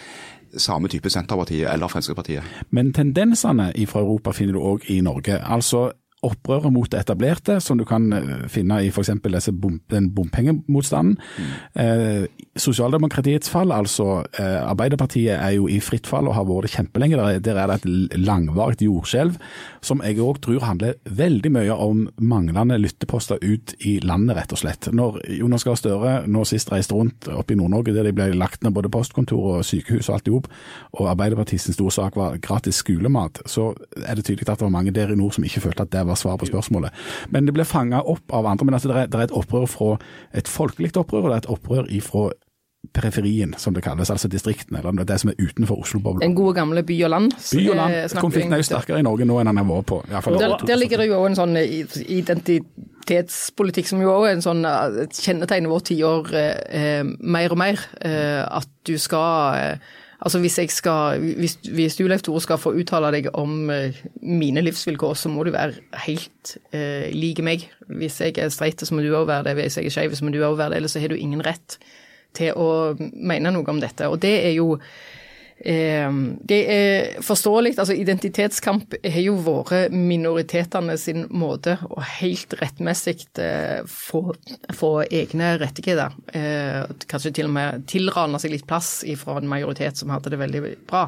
[0.58, 2.44] samme type Senterpartiet eller Fremskrittspartiet.
[2.70, 5.40] Men tendensene fra Europa finner du òg i Norge.
[5.42, 5.92] Altså
[6.26, 9.50] opprøret mot det etablerte, som du kan eh, finne i f.eks.
[9.58, 11.18] Bom, den bompengemotstanden.
[11.18, 11.54] Mm.
[11.82, 16.74] Eh, sosialdemokratiets fall, altså eh, Arbeiderpartiet er jo i fritt fall og har vært det
[16.76, 17.18] kjempelenge.
[17.18, 19.40] Der, der er det et langvarig jordskjelv,
[19.82, 24.62] som jeg òg tror handler veldig mye om manglende lytteposter ut i landet, rett og
[24.62, 24.92] slett.
[24.94, 28.62] Når Jonas Gahr Støre nå sist reiste rundt oppe i Nord-Norge, der de ble lagt
[28.62, 30.52] ned både postkontor og sykehus og alt i hop,
[31.00, 33.72] og Arbeiderpartiets store sak var gratis skolemat, så
[34.06, 36.06] er det tydelig at det var mange der i nord som ikke følte at det
[36.08, 36.95] var svar på spørsmålet.
[37.30, 38.67] Men det ble fanga opp av andre.
[38.67, 39.91] Men altså, det, er, det er et opprør fra
[40.38, 42.32] et folkelig opprør, og det er et opprør ifra
[42.93, 46.26] periferien, som det kalles, altså distriktene, eller det som er utenfor Oslo-bobla.
[46.26, 47.32] Den gode gamle by og land.
[47.52, 47.93] By og land.
[47.95, 49.97] Eh, Konflikten er jo sterkere i Norge nå enn den har vært på.
[50.10, 50.24] Der,
[50.65, 55.71] der, ligger det jo en sånn identitetspolitikk som jo også er en sånn eh, kjennetegn
[55.71, 57.76] vårt tiår eh, mer og mer.
[58.02, 59.76] Eh, at du skal eh,
[60.22, 64.62] Altså hvis, skal, hvis, hvis du Leif Tore skal få uttale deg om uh, mine
[64.62, 67.66] livsvilkår, så må du være helt eh, like meg.
[67.90, 69.56] Hvis jeg er streit, så må du òg være det.
[69.58, 70.82] Hvis jeg er skeiv, så må du òg være det.
[70.82, 71.80] Ellers så har du ingen rett
[72.38, 74.08] til å mene noe om dette.
[74.14, 74.76] Og det er jo
[75.62, 77.76] det er forståelig.
[77.78, 84.24] altså Identitetskamp har jo vært minoritetene sin måte å helt rettmessig eh, få,
[84.74, 86.17] få, egne rettigheter.
[86.34, 90.41] Eh, kanskje til og med tilrane seg litt plass fra en majoritet som hadde det
[90.41, 91.08] veldig bra.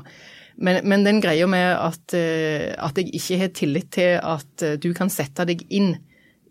[0.53, 4.91] Men, men den greia med at, eh, at, jeg ikke har tillit til at du
[4.93, 5.95] kan sette deg inn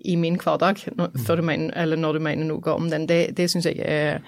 [0.03, 3.69] i min hverdag når, du mener, når du mener noe om den, det, det syns
[3.71, 4.19] jeg er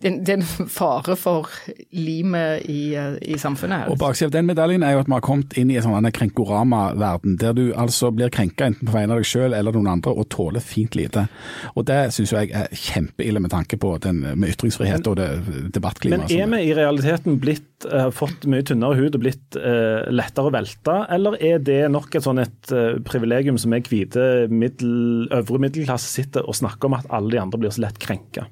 [0.00, 1.50] det, er en fare for
[1.92, 3.84] limet i, i samfunnet.
[3.84, 3.92] her.
[3.92, 6.08] Og Baksiden av den medaljen er jo at vi har kommet inn i en sånn
[6.16, 10.14] krenkorama-verden, der du altså blir krenka enten på vegne av deg sjøl eller noen andre,
[10.14, 11.26] og tåler fint lite.
[11.74, 15.28] Og Det syns jeg er kjempeille med tanke på den med ytringsfrihet og det
[15.74, 16.30] debattklimaet.
[16.30, 20.48] Men er vi i realiteten blitt uh, fått mye tynnere hud og blitt uh, lettere
[20.48, 25.28] å velte, eller er det nok et sånn et uh, privilegium som er hvite middel,
[25.34, 28.48] øvre middelklasse sitter og snakker om at alle de andre blir så lett krenka?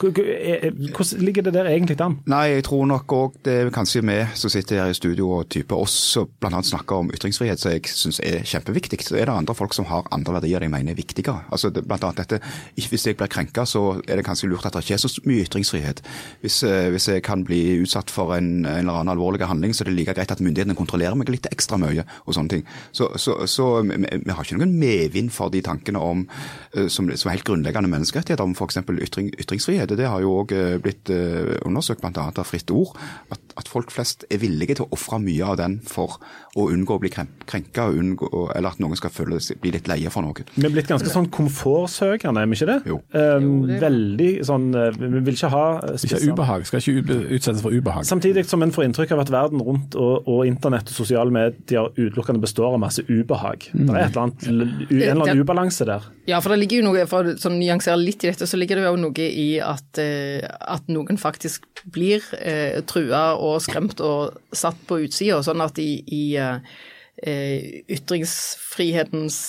[0.00, 2.18] Hvordan ligger det der egentlig an?
[2.26, 5.48] Nei, Jeg tror nok òg det er kanskje vi som sitter her i studio og
[5.52, 6.62] type oss som bl.a.
[6.64, 9.02] snakker om ytringsfrihet, som jeg syns er kjempeviktig.
[9.04, 11.44] Så er det andre folk som har andre verdier de mener er viktigere.
[11.52, 12.40] Altså blant annet dette,
[12.74, 15.44] Hvis jeg blir krenka, så er det kanskje lurt at det ikke er så mye
[15.44, 16.02] ytringsfrihet.
[16.40, 19.84] Hvis, eh, hvis jeg kan bli utsatt for en, en, eller annen alvorlig handling, så
[19.84, 22.04] er det like greit at myndighetene kontrollerer meg litt ekstra mye.
[22.26, 22.64] og sånne ting.
[22.92, 26.26] Så, så, så vi, vi, har ikke noen medvind for de tankene om,
[26.74, 28.80] eh, som, som er helt grunnleggende menneskerettigheter, om f.eks.
[29.00, 32.28] Ytring, ytringsfrihet det har jo òg eh, blitt eh, undersøkt bl.a.
[32.30, 32.94] av Fritt Ord,
[33.30, 36.18] at, at, folk flest er villige til å ofre mye av den for
[36.58, 40.46] å unngå å bli krenka, eller at noen skal føle, bli litt leie for noe.
[40.54, 42.78] Vi er blitt ganske sånn komfortsøkende, er vi ikke det?
[42.90, 43.00] Jo.
[43.14, 45.64] Um, veldig sånn eh, Vi vil ikke ha.
[45.96, 48.06] Ikke ubehag, skal ikke utsettes for ubehag.
[48.08, 51.90] Samtidig som en får inntrykk av at verden rundt og, og internett og sosiale medier
[51.98, 53.68] utelukkende består av masse ubehag.
[53.74, 53.84] Mm.
[53.84, 56.08] Det er et eller annet, en eller annen ubalanse der.
[56.30, 58.80] Ja, for det ligger jo noe, for å sånn nyansere litt i dette, så ligger
[58.80, 64.00] det jo noe i at at, eh, at noen faktisk blir eh, trua og skremt
[64.04, 69.40] og satt på utsida, sånn at i, i eh, ytringsfrihetens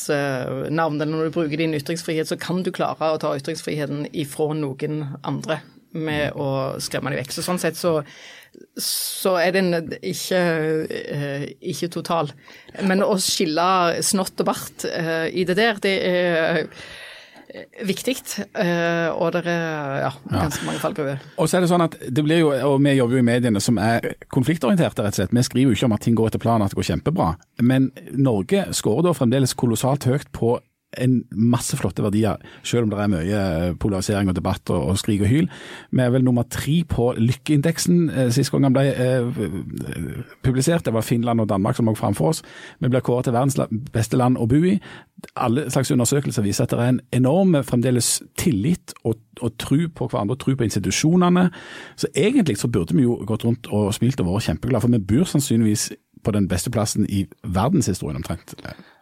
[0.73, 4.51] navn, eller når du bruker din ytringsfrihet, så kan du klare å ta ytringsfriheten ifra
[4.57, 5.61] noen andre
[5.91, 7.35] med å skremme dem vekk.
[7.35, 7.97] Så sånn sett så,
[8.79, 10.41] så er den ikke,
[11.59, 12.31] ikke total.
[12.87, 16.61] Men å skille snott og bart i det der, det er
[17.87, 18.15] viktig.
[18.53, 21.21] Eh, og det er ja, ganske mange fallgruver.
[21.37, 23.61] Og så er det sånn at det blir jo, og Vi jobber jo i mediene
[23.63, 25.35] som er konfliktorienterte, rett og slett.
[25.35, 27.31] Vi skriver jo ikke om at ting går etter planen, at det går kjempebra.
[27.61, 30.57] Men Norge skårer da fremdeles kolossalt høyt på
[30.99, 34.99] en masse flotte verdier, selv om det er mye eh, polarisering og debatt og, og
[34.99, 35.47] skrik og hyl.
[35.91, 39.39] Vi er vel nummer tre på lykkeindeksen eh, sist gang den ble eh,
[40.43, 40.85] publisert.
[40.85, 42.43] Det var Finland og Danmark som lå framfor oss.
[42.79, 43.59] Vi blir kåret til verdens
[43.93, 44.75] beste land å bo i.
[45.39, 50.11] Alle slags undersøkelser viser at det er en enorm fremdeles tillit og, og tro på
[50.11, 51.49] hverandre, tro på institusjonene.
[51.95, 55.05] Så egentlig så burde vi jo gått rundt og smilt og vært kjempeglade, for vi
[55.13, 58.57] bor sannsynligvis på den beste plassen i verdenshistorien omtrent.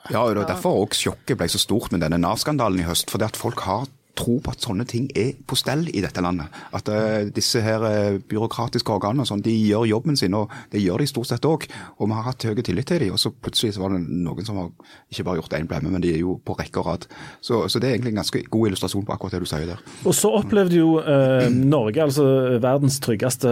[0.07, 3.11] Ja, og derfor ble også sjokket ble så stort med denne Nav-skandalen i høst.
[3.11, 3.87] fordi at folk har
[4.19, 6.51] tro på at sånne ting er på stell i dette landet.
[6.75, 11.03] At uh, disse her uh, byråkratiske organene sånn, de gjør jobben sin, og det gjør
[11.03, 11.67] de stort sett òg.
[11.97, 14.47] Og vi har hatt høy tillit til dem, og så plutselig så var det noen
[14.47, 14.71] som har
[15.11, 17.07] ikke bare gjort én blemme, men de er jo på rekke og rad.
[17.39, 19.83] Så, så, det er egentlig en ganske god illustrasjon på akkurat det du sier der.
[20.03, 22.27] Og så opplevde jo uh, Norge, altså
[22.59, 23.51] verdens tryggeste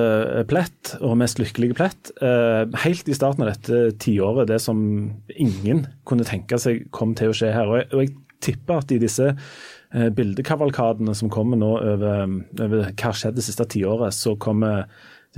[0.49, 2.11] plett og mest lykkelige plett,
[2.83, 4.79] helt i starten av dette tiåret, det som
[5.35, 7.69] ingen kunne tenke seg kom til å skje her.
[7.69, 9.31] Og jeg, og jeg tipper at i disse
[9.91, 14.87] bildekavalkadene som kommer nå over, over hva skjedde det siste tiåret, så kommer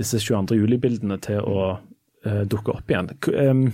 [0.00, 0.58] disse 22.
[0.60, 3.12] juli-bildene til å uh, dukke opp igjen.
[3.30, 3.68] Um,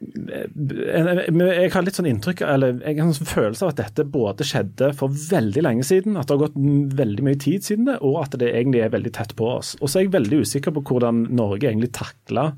[0.00, 4.46] jeg har litt sånn inntrykk, eller jeg har en sånn følelse av at dette både
[4.48, 6.56] skjedde for veldig lenge siden, at det har gått
[6.96, 9.74] veldig mye tid siden det, og at det egentlig er veldig tett på oss.
[9.80, 12.54] Og så er jeg veldig usikker på hvordan Norge egentlig takla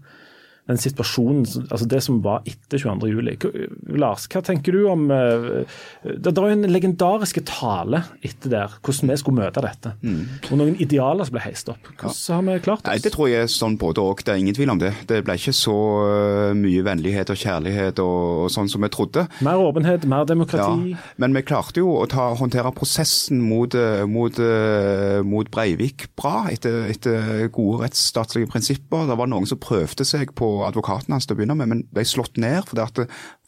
[0.71, 1.43] den situasjonen,
[1.75, 3.97] altså det som var etter 22.07.
[3.99, 5.65] Lars, hva tenker du om eh,
[6.07, 9.95] Det var jo en legendarisk tale etter der, hvordan vi skulle møte dette.
[10.07, 10.21] Mm.
[10.53, 11.91] Og noen idealer som ble heist opp.
[11.91, 12.37] Hvordan ja.
[12.37, 12.91] har vi klart oss?
[12.93, 14.23] Nei, Det tror jeg er sånn både og.
[14.23, 14.93] Det er ingen tvil om det.
[15.11, 19.27] Det ble ikke så eh, mye vennlighet og kjærlighet og, og sånn som vi trodde.
[19.43, 20.95] Mer åpenhet, mer demokrati.
[20.95, 24.39] Ja, men vi klarte jo å ta, håndtere prosessen mot, eh, mot,
[25.27, 29.11] mot Breivik bra, etter, etter gode rettsstatlige prinsipper.
[29.11, 32.05] Det var noen som prøvde seg på advokaten hans til å begynne med, men ble
[32.09, 33.01] slått ned fordi at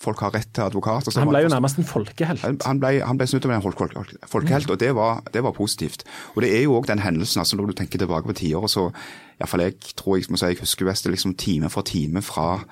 [0.04, 1.08] folk har rett til advokat.
[1.16, 2.44] han ble jo nærmest en folkehelt?
[2.66, 6.04] Han ble, han ble snudd til en folkehelt, og det var, det var, positivt.
[6.34, 8.88] Og Det er jo òg den hendelsen, altså når du tenker tilbake på tiåret, så
[9.38, 12.64] iallfall jeg tror jeg må si jeg husker best det liksom time for time fra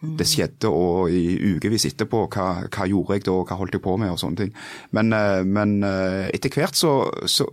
[0.00, 2.22] det skjedde, og i ukevis etterpå.
[2.32, 4.52] Hva, hva, gjorde jeg da, hva holdt jeg på med, og sånne ting.
[4.96, 6.94] Men, eh, men eh, etter hvert så,
[7.28, 7.48] så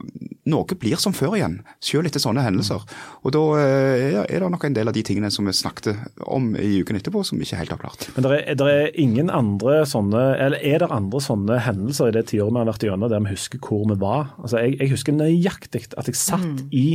[0.47, 2.85] Noe blir som før igjen, selv etter sånne hendelser.
[3.27, 5.89] Og da eh, er det nok en del av de tingene som vi snakket
[6.23, 8.07] om i uken etterpå, som vi ikke helt har klart.
[8.15, 12.29] Men der er, er, ingen andre sånne, eller er det andre sånne hendelser i det
[12.31, 14.31] tiåret vi har vært gjennom, der vi husker hvor vi var?
[14.39, 16.69] Altså, jeg, jeg husker nøyaktig at jeg satt mm.
[16.71, 16.87] i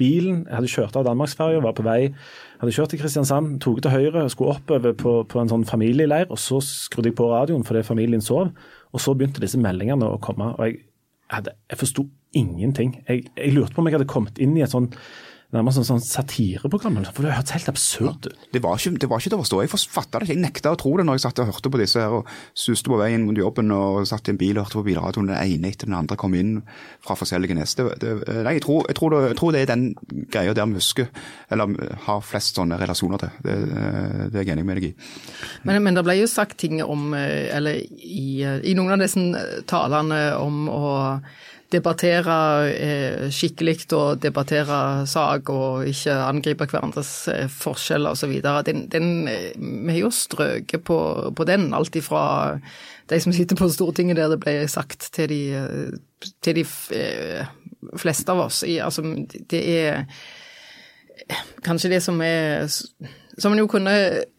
[0.00, 2.00] bilen, jeg hadde kjørt av Danmarksferja, var på vei
[2.60, 6.28] hadde kjørt til Kristiansand, tok til høyre, skulle oppover på, på en sånn familieleir.
[6.28, 8.52] og Så skrudde jeg på radioen fordi familien sov.
[8.92, 10.52] Og så begynte disse meldingene å komme.
[10.58, 10.82] og Jeg,
[11.32, 12.94] jeg, jeg forsto ingenting.
[13.08, 14.90] Jeg, jeg, lurte på om jeg hadde kommet inn i et sånn
[15.54, 16.98] nærmest sånn, sånn satireprogram.
[17.10, 18.28] For det hørtes helt absurd ut.
[18.30, 19.60] Ja, det, var ikke, det var ikke til å forstå.
[19.64, 20.36] Jeg fatta det ikke.
[20.36, 22.92] Jeg nekta å tro det når jeg satt og hørte på disse her og suste
[22.92, 25.32] på veien mot jobben og satt i en bil og hørte på bilradioen.
[25.32, 26.56] Den ene etter den andre kom inn
[27.02, 27.74] fra forskjellige nes.
[27.78, 28.14] Det, det,
[28.46, 31.10] nei, jeg tror, jeg, tror det, jeg tror, det, er den greia der vi husker,
[31.50, 33.36] eller har flest sånne relasjoner til.
[33.42, 33.58] Det,
[34.30, 34.94] det er jeg enig med deg i.
[35.66, 39.64] Men, men det ble jo sagt ting om, eh, eller i, i noen av disse
[39.70, 40.90] talene om å
[41.70, 42.36] debattere
[42.70, 48.32] eh, skikkelig og debattere sak og ikke angripe hverandres eh, forskjeller osv.
[48.66, 50.98] Den, eh, vi har jo strøket på,
[51.36, 52.58] på, den, alt ifra
[53.10, 55.40] de som sitter på Stortinget der det ble sagt, til de,
[56.42, 56.66] til de
[57.98, 58.62] fleste av oss.
[58.62, 59.02] altså,
[59.50, 60.04] det er
[61.66, 62.70] kanskje det som er
[63.40, 63.94] som en jo kunne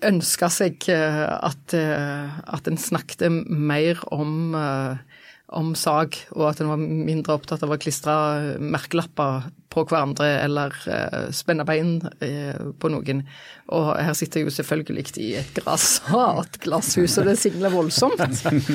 [0.06, 4.54] ønske seg at, at en snakket mer om
[5.52, 8.14] om sag, og at en var mindre opptatt av å klistre
[8.64, 13.24] merkelapper på hverandre eller uh, spenne bein uh, på noen.
[13.72, 18.20] Og her sitter jeg jo selvfølgelig i et grassat glasshus, og det singler voldsomt.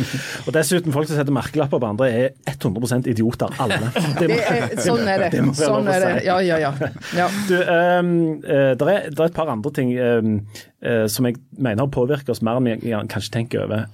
[0.47, 3.93] og dessuten, folk som setter merkelapper på andre er 100 idioter, alle.
[4.21, 5.31] Det må, er, sånn er det.
[5.37, 6.12] det sånn er det.
[6.29, 6.73] Ja, ja, ja.
[7.17, 7.27] ja.
[7.49, 10.39] Du, um, det, er, det, er, et par andre ting um,
[10.85, 13.85] uh, som jeg mener har påvirket oss mer enn vi kanskje tenker over.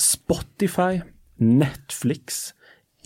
[0.00, 1.02] Spotify
[1.42, 2.52] Netflix,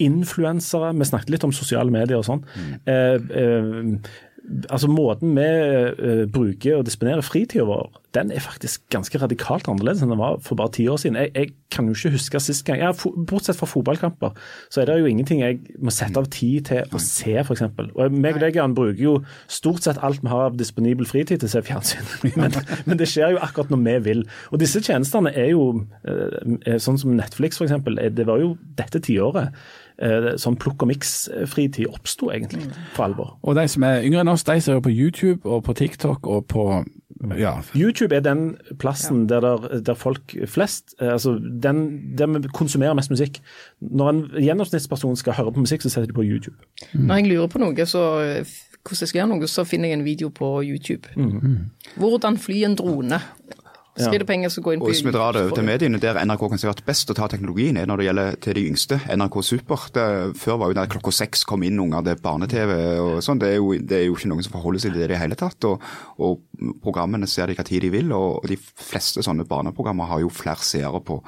[0.02, 0.92] influensere.
[0.96, 2.42] Vi snakket litt om sosiale medier og sånn.
[2.56, 2.72] Mm.
[2.92, 4.24] Eh, eh,
[4.70, 10.02] altså Måten vi uh, bruker og disponerer fritida vår, den er faktisk ganske radikalt annerledes
[10.04, 11.18] enn den var for bare ti år siden.
[11.20, 12.92] Jeg, jeg kan jo ikke huske sist gang ja,
[13.28, 14.34] Bortsett fra fotballkamper,
[14.72, 17.64] så er det jo ingenting jeg må sette av tid til å se, f.eks.
[17.86, 19.14] Og meg og deg, Jan, bruker jo
[19.52, 22.12] stort sett alt vi har av disponibel fritid til å se fjernsyn.
[22.40, 24.26] men, men, det skjer jo akkurat når vi vil.
[24.50, 25.72] Og disse tjenestene er jo,
[26.08, 27.76] uh, sånn som Netflix f.eks.,
[28.16, 29.52] det var jo dette tiåret
[29.96, 33.30] Eh, sånn plukk og miks-fritid oppsto egentlig, for alvor.
[33.40, 36.28] Og de som er yngre enn oss, de ser jo på YouTube og på TikTok
[36.28, 36.64] og på
[37.38, 37.54] ja.
[37.74, 39.34] YouTube er den plassen ja.
[39.34, 43.40] der, der, der, folk flest eh, altså den, Der vi konsumerer mest musikk.
[43.80, 46.56] Når en gjennomsnittsperson skal høre på musikk, så setter de på YouTube.
[46.92, 47.06] Mm.
[47.06, 48.02] Når jeg lurer på noe, så
[48.86, 51.08] hvordan jeg skal gjøre noe, så finner jeg en video på YouTube.
[51.16, 51.70] Mm.
[51.96, 53.20] Hvordan fly en drone.
[53.96, 56.42] Skrivepenger som går inn på Og Hvis vi drar det over til mediene, der NRK
[56.52, 59.00] kan har at best å ta teknologien er når det gjelder til de yngste.
[59.08, 59.88] NRK Super.
[59.94, 60.06] Det,
[60.40, 63.40] før var jo der klokka seks kom inn unger, det er barne-TV og sånn.
[63.42, 63.52] Det,
[63.88, 65.68] det, er jo ikke noen som forholder seg til det i det hele tatt.
[65.68, 65.82] Og,
[66.20, 68.12] og programmene ser de hva tid de vil.
[68.16, 71.22] Og de fleste sånne barneprogrammer har jo flere seere på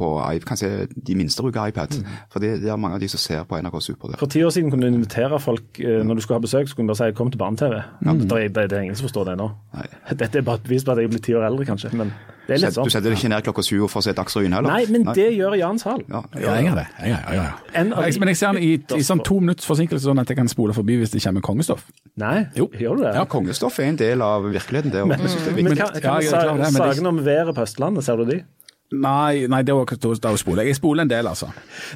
[0.00, 0.08] på
[0.48, 0.70] kanskje
[1.08, 1.98] de minste bruker iPad.
[2.00, 2.18] Mm.
[2.32, 4.12] For det, det, er mange av de som ser på NRK Super.
[4.12, 4.20] Der.
[4.22, 6.76] For ti år siden kunne du invitere folk eh, når du skulle ha besøk, så
[6.76, 7.82] kunne du bare si 'kom til barne-TV'.
[8.00, 8.20] Mm.
[8.20, 9.50] Det, det, det, er ingen som forstår det nå.
[9.76, 9.86] Nei.
[10.22, 11.92] Dette er bare et bevis på at jeg er blitt ti år eldre, kanskje.
[11.92, 12.12] men
[12.50, 12.88] det er litt sånn.
[12.88, 14.72] Du setter deg ikke ned klokka syv for å se Dagsrevyen heller?
[14.72, 15.14] Nei, men Nei.
[15.14, 16.00] det gjør Jan Sahl.
[16.10, 16.86] Ja, ja, jeg gjør det.
[16.98, 17.44] Jeg, ja, ja.
[17.76, 20.50] Jeg, men jeg ser den i, i sånn to minutts forsinkelse, sånn at jeg kan
[20.50, 21.84] spole forbi hvis det kommer kongestoff.
[22.18, 22.66] Nei, jo.
[22.74, 23.12] gjør du det?
[23.20, 25.04] Ja, kongestoff er en del av virkeligheten, det.
[25.06, 28.40] Men, men, men, kan, kan ja, sagene om været på Østlandet, ser du de?
[28.90, 30.74] Nei, nei det var da spoler jeg.
[30.80, 31.50] Spoler en del, altså.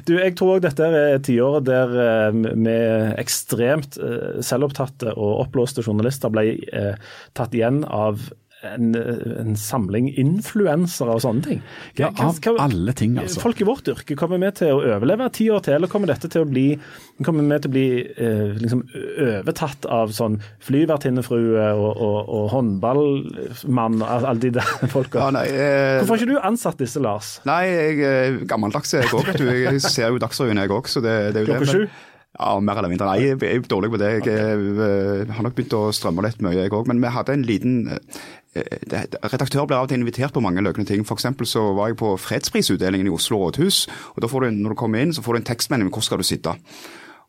[0.07, 2.75] Du, Jeg tror dette er tiåret der eh, vi
[3.19, 6.95] ekstremt eh, selvopptatte og oppblåste journalister ble eh,
[7.35, 8.23] tatt igjen av
[8.73, 8.91] en,
[9.45, 11.61] en samling influensere og sånne ting.
[11.99, 13.43] Ja, av alle ting, altså.
[13.43, 16.29] Folk i vårt yrke, kommer vi til å overleve ti år til, eller kommer dette
[16.31, 16.67] til å bli
[17.23, 18.81] kommer vi til å bli eh, liksom
[19.23, 25.29] overtatt av sånn flyvertinnefrue og, og, og håndballmann, alle de der folka?
[25.29, 27.37] Ja, eh, Hvorfor har ikke du ansatt disse, Lars?
[27.47, 29.47] Nei, jeg er gammeldags jeg òg, vet du.
[29.51, 31.87] Jeg ser jo Dagsrevyen jeg òg, så det, det er jo Klokka det.
[32.35, 33.11] ja, mer eller mindre.
[33.13, 34.11] Nei, jeg er dårlig på det.
[34.19, 36.89] Jeg eh, har nok begynt å strømme litt mye, jeg òg.
[36.91, 38.19] Men vi hadde en liten eh,
[38.55, 41.05] Redaktør blir av og til invitert på mange løgne ting.
[41.07, 43.87] For eksempel så var jeg på fredsprisutdelingen i Oslo rådhus.
[44.15, 46.03] og da får du, Når du kommer inn, så får du en tekstmelding om hvor
[46.03, 46.55] skal du sitte.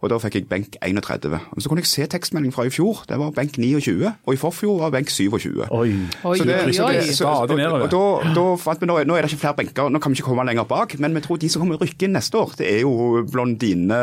[0.04, 1.38] Og Da fikk jeg benk 31.
[1.56, 3.04] Og Så kunne jeg se tekstmeldingen fra i fjor.
[3.08, 4.12] Det var benk 29.
[4.26, 5.64] Og i forfjor var benk 27.
[5.70, 5.94] Oi.
[6.24, 7.06] Oi, Så det, oi, oi.
[7.16, 8.02] så, og, og da,
[8.36, 10.44] da fant vi nå, nå er det ikke flere benker, nå kan vi ikke komme
[10.44, 10.98] lenger bak.
[11.00, 13.96] Men vi tror de som kommer rykke inn neste år, det er jo blondine?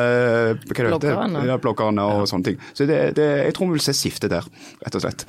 [0.73, 1.45] Bloggerne.
[1.45, 2.59] Ja, bloggerne og sånne ting.
[2.73, 4.49] Så det, det, jeg tror vi vil se skiftet der,
[4.81, 5.27] rett og slett.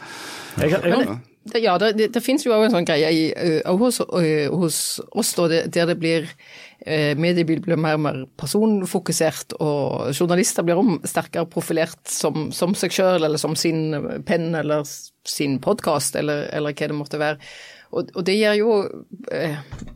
[0.56, 1.20] Jeg, jeg, jeg,
[1.52, 4.78] ja, det, det, det finnes jo også en sånn greie i, uh, hos, uh, hos
[5.12, 10.80] oss da, der det blir uh, Mediebildet blir mer og mer personfokusert, og journalister blir
[10.80, 13.92] om sterkere profilert som, som seg sjøl, eller som sin
[14.24, 14.88] penn, eller
[15.28, 17.52] sin podkast, eller, eller hva det måtte være.
[17.94, 18.70] Og, og det gjør jo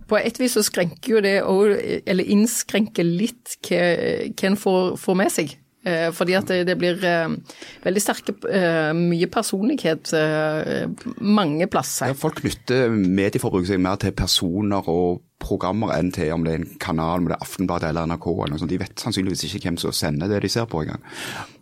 [0.07, 1.73] På et vis så skrenker jo det òg,
[2.07, 3.81] eller innskrenker litt hva,
[4.29, 5.57] hva en får, får med seg.
[5.87, 7.31] Eh, fordi at det, blir eh,
[7.85, 10.11] veldig sterke eh, Mye personlighet
[11.23, 12.15] mange plasser.
[12.19, 16.73] folk knytter medieforbruket seg mer til personer og programmer enn til om det er en
[16.83, 18.27] kanal, om det er Aftenbladet eller NRK.
[18.33, 18.73] eller noe sånt.
[18.75, 21.05] De vet sannsynligvis ikke hvem som sender det de ser på engang.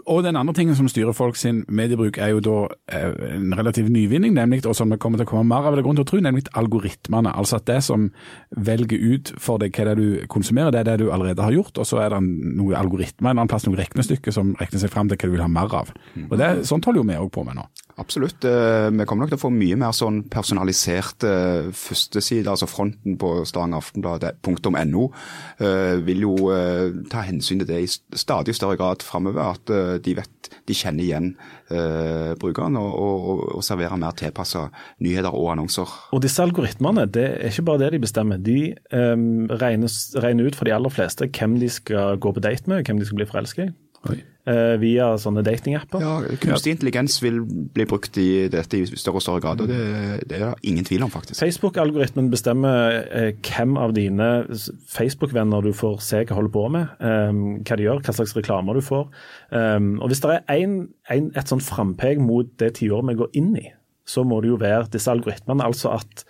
[0.06, 2.56] Og den andre tingen som styrer folk sin mediebruk er jo da
[2.94, 5.82] eh, en relativ nyvinning, nemlig, og som det kommer til å komme mer av, eller
[5.82, 7.32] det grunn til å tro, nemlig algoritmene.
[7.34, 8.06] Altså at det som
[8.54, 11.56] velger ut for deg hva det er du konsumerer, det er det du allerede har
[11.56, 14.94] gjort, og så er det noe algoritmer, en annen plass noe regnestykke som regner seg
[14.94, 15.90] fram til hva du vil ha mer av.
[16.28, 17.66] Og det, Sånt holder jo vi òg på med nå.
[17.96, 18.44] Absolutt.
[18.44, 21.30] Eh, Vi kommer nok til å få mye mer sånn personaliserte
[21.72, 25.06] førstesider, altså fronten på stavangeraftenblad.no NO,
[26.06, 29.56] vil jo eh, ta hensyn til det i stadig større grad framover.
[29.56, 31.30] At eh, de vet, de kjenner igjen
[31.70, 34.66] eh, brukeren og, og, og serverer mer tilpassa
[35.04, 35.96] nyheter og annonser.
[36.16, 38.42] Og disse algoritmene, det er ikke bare det de bestemmer.
[38.42, 38.59] De
[38.92, 42.87] um, regner, regner ut for de aller fleste hvem de skal gå på date med,
[42.87, 43.74] hvem de skal bli forelsket i.
[44.46, 46.02] eh, via sånne datingapper.
[46.02, 49.80] Ja, Kunstig intelligens vil bli brukt i dette i større og større grad, og det,
[50.28, 51.40] det er det ingen tvil om, faktisk.
[51.42, 54.30] Facebook-algoritmen bestemmer eh, hvem av dine
[54.92, 58.78] Facebook-venner du får se hva holder på med, eh, hva de gjør, hva slags reklamer
[58.78, 59.09] du får.
[59.50, 60.78] Um, og Hvis det er en,
[61.12, 63.66] en, et sånn frampek mot det tiåret vi går inn i,
[64.06, 65.66] så må det jo være disse algoritmene.
[65.66, 66.26] Altså at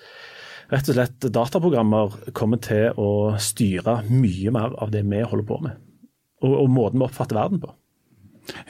[0.72, 5.60] rett og slett dataprogrammer kommer til å styre mye mer av det vi holder på
[5.66, 5.82] med.
[6.46, 7.74] Og, og måten vi oppfatter verden på.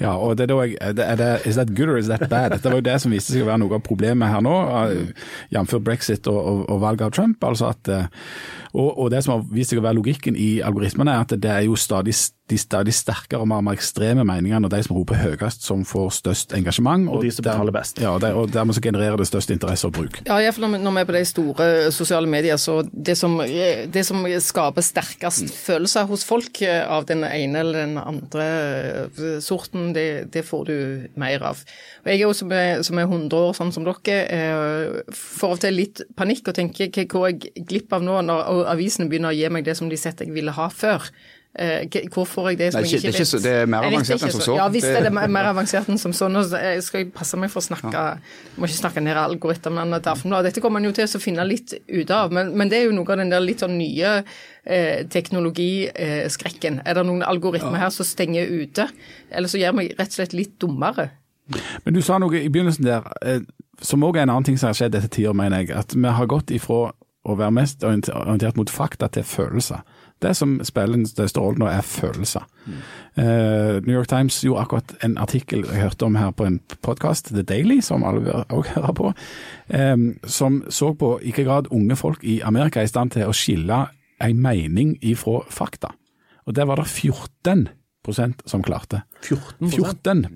[0.01, 2.55] Ja, og det er da jeg, er det, Is that good or is that bad?
[2.55, 4.55] Dette var jo det som viste seg å være noe av problemet her nå,
[4.87, 5.77] eh, jf.
[5.85, 7.45] brexit og, og, og valget av Trump.
[7.45, 8.09] altså at, eh,
[8.77, 11.51] og, og det som har vist seg å være logikken i algoritmene, er at det
[11.51, 12.13] er jo stadig,
[12.47, 16.11] de stadig sterkere og mer, mer ekstreme meningene og de som roper høyest, som får
[16.21, 17.09] størst engasjement.
[17.11, 17.99] Og de som der- betaler best.
[18.05, 20.21] Ja, og, og dermed så genererer det størst interesse og bruk.
[20.29, 23.39] Ja, iallfall når, vi- når vi er på de store sosiale medier, så det som,
[23.41, 28.47] det som skaper sterkest følelser hos folk eh, av den ene eller den andre
[29.17, 30.77] eh, sorten, det, det får du
[31.19, 31.65] mer av.
[32.05, 35.47] Og Jeg er jo som er, som er 100 år, sånn som dere, eh, får
[35.47, 38.63] av og til litt panikk og tenker hva går jeg glipp av nå, når og
[38.67, 41.11] avisene begynner å gi meg det som de sett jeg ville ha før.
[41.59, 43.13] Eh, Hvor får jeg det som Nei, jeg ikke- vet?
[43.17, 44.57] det er så- det er mer avansert enn som så.
[44.59, 46.29] Ja visst er det mer avansert enn som så.
[46.29, 50.03] Nå eh, skal jeg passe meg for å snakke Jeg må ikke snakke ned algoritmene
[50.03, 50.51] til Aftenbladet.
[50.53, 52.93] Dette kommer man jo til å finne litt ut av, men, men det er jo
[52.93, 54.23] noe av den der litt sånn nye
[54.67, 56.81] eh, teknologiskrekken.
[56.85, 58.89] Er det noen algoritmer her som stenger ute,
[59.31, 61.11] eller så gjør meg rett og slett litt dummere?
[61.87, 63.41] Men du sa noe i begynnelsen der, eh,
[63.81, 65.71] som òg er en annen ting som har skjedd dette tiåret, mener jeg.
[65.77, 66.93] At vi har gått ifra
[67.27, 69.83] å være mest orientert mot fakta til følelser.
[70.23, 72.47] Det som spiller den største rollen nå, er følelser.
[73.21, 77.35] Eh, New York Times gjorde akkurat en artikkel jeg hørte om her på en podkast,
[77.35, 79.13] The Daily, som alle òg hører på,
[79.69, 83.29] um, som så på i hvilken grad unge folk i Amerika er i stand til
[83.29, 83.83] å skille
[84.25, 85.93] en mening ifra fakta.
[86.47, 87.69] Og der var det 14
[88.15, 89.03] som klarte.
[89.23, 90.27] 14 14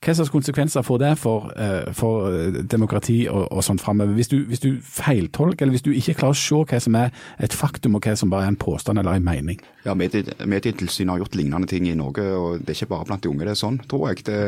[0.00, 4.14] Hva slags konsekvenser får det for, eh, for eh, demokrati og, og sånt framover?
[4.16, 7.10] Hvis, du- hvis du feiltolker, eller hvis du ikke klarer å se hva som er
[7.38, 9.60] et faktum og hva som bare er en påstand eller en mening.
[9.84, 13.22] Ja, medie, Medietilsynet har gjort lignende ting i Norge, og det er ikke bare blant
[13.22, 14.24] de unge det er sånn, tror jeg.
[14.24, 14.38] Det,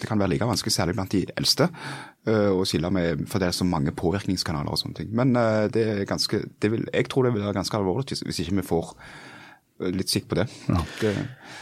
[0.00, 1.70] det kan være like vanskelig, særlig blant de eldste,
[2.26, 5.14] eh, å skille med, for det er så mange påvirkningskanaler og sånne ting.
[5.14, 5.32] Men
[5.72, 8.60] det er ganske, det vil, jeg tror det vil være ganske alvorlig hvis, hvis ikke
[8.60, 8.92] vi får
[9.78, 10.46] litt sikker på det.
[10.66, 11.14] det okay.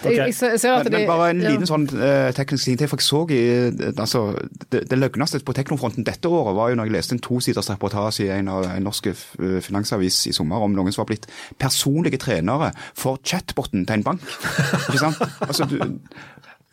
[0.04, 1.50] jeg, men, men bare en ja.
[1.50, 2.90] liten sånn eh, teknisk ting til.
[2.90, 4.22] for jeg så i, eh, altså,
[4.70, 8.28] Det, det løgneste på teknofronten dette året var jo når jeg leste en tosiders reportasje
[8.28, 9.24] i en, av, en norsk eh,
[9.64, 11.26] finansavis i sommer om noen som var blitt
[11.58, 14.22] personlige trenere for chatboten til en bank.
[14.86, 15.18] Ikke sant?
[15.42, 15.80] Altså, du,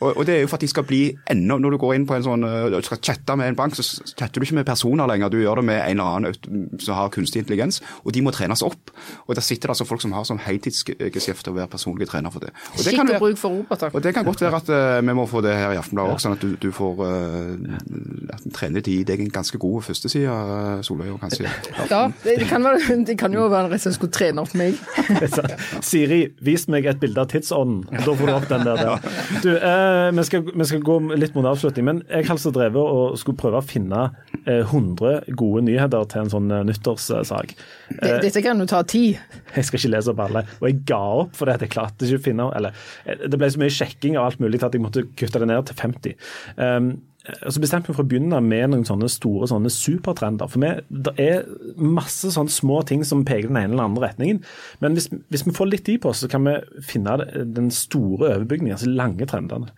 [0.01, 2.07] og, og det er jo for at de skal bli enda Når du går inn
[2.09, 3.83] på en sånn du skal chatte med en bank, så
[4.17, 5.29] chatter du ikke med personer lenger.
[5.31, 8.63] Du gjør det med en eller annen som har kunstig intelligens, og de må trenes
[8.65, 8.91] opp.
[9.27, 12.43] Og der sitter det altså folk som har sånn heltidsgeskjeft å være personlige trener for
[12.43, 12.51] det.
[12.77, 13.91] Og det kan være- bruk for roboter.
[13.93, 16.27] og Det kan godt være at uh, vi må få det her i Aftenbladet også,
[16.27, 20.81] sånn at du, du får uh, at trener de deg en ganske god førsteside, uh,
[20.85, 21.11] Solveig.
[21.13, 21.49] og kanskje.
[21.91, 24.53] Ja, det, det, kan være, det kan jo være en rett som skulle trene opp
[24.57, 24.77] meg.
[25.89, 27.83] Siri, vis meg et bilde av tidsånden.
[27.91, 28.81] Da får du opp den der.
[28.85, 29.07] der.
[29.43, 32.79] Du, eh, vi, skal, vi skal gå litt mot avslutning, men jeg har altså drevet
[32.81, 34.07] og skulle prøve å finne
[34.45, 37.53] eh, 100 gode nyheter til en sånn eh, nyttårssak.
[38.01, 39.19] Dette kan jo ta tid.
[39.55, 40.45] Jeg skal ikke lese opp alle.
[40.61, 42.75] Og jeg ga opp fordi jeg klarte ikke å finne eller,
[43.05, 45.69] eh, Det ble så mye sjekking av alt mulig at jeg måtte kutte det ned
[45.69, 46.19] til 50.
[46.57, 50.49] Um, så bestemte vi for å begynne med noen sånne store sånne supertrender.
[50.49, 50.71] For vi,
[51.05, 51.43] det er
[51.77, 54.39] masse sånne små ting som peker den ene eller andre retningen.
[54.81, 56.55] Men hvis, hvis vi får litt tid på oss, så kan vi
[56.87, 59.69] finne den store overbygningen, altså de lange trendene.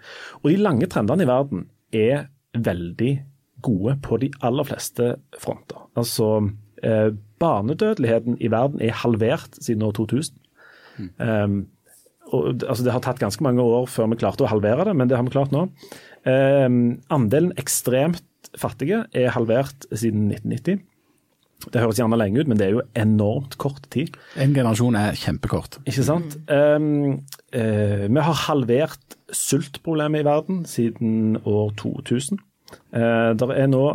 [0.41, 3.11] Og de lange trendene i verden er veldig
[3.63, 5.83] gode på de aller fleste fronter.
[5.99, 6.29] Altså
[6.83, 7.11] eh,
[7.43, 10.39] Barnedødeligheten i verden er halvert siden år 2000.
[11.19, 11.63] Um,
[12.33, 15.09] og, altså, det har tatt ganske mange år før vi klarte å halvere det, men
[15.09, 15.67] det har vi klart nå.
[16.23, 18.23] Um, andelen ekstremt
[18.59, 20.83] fattige er halvert siden 1990.
[21.71, 24.15] Det høres gjerne lenge ut, men det er jo enormt kort tid.
[24.39, 25.79] En generasjon er kjempekort.
[25.87, 26.35] Ikke sant?
[26.51, 27.21] Um,
[27.55, 32.41] uh, vi har halvert sultproblemet i verden siden år 2000.
[32.91, 33.85] Uh, det er nå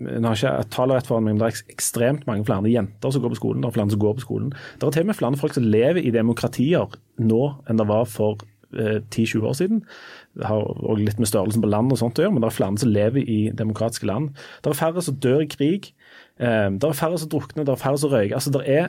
[0.00, 3.12] nå har ikke jeg tallet rett foran meg, men det er ekstremt mange flere jenter
[3.12, 3.60] som går på skolen.
[3.60, 4.52] Det er flere som går på skolen.
[4.80, 8.06] Det er til og med flere folk som lever i demokratier nå enn det var
[8.08, 8.40] for
[8.72, 9.82] eh, 10-20 år siden.
[10.38, 12.56] Det har også litt med størrelsen på land og sånt å gjøre, men det er
[12.56, 14.30] flere som lever i demokratiske land.
[14.62, 15.90] Det er færre som dør i krig.
[16.38, 18.36] Eh, det er færre som drukner, det er færre som røyker.
[18.38, 18.84] Altså, det er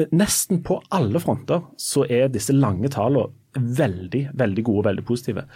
[0.00, 5.04] eh, Nesten på alle fronter så er disse lange tallene veldig, veldig gode og veldig
[5.08, 5.46] positive.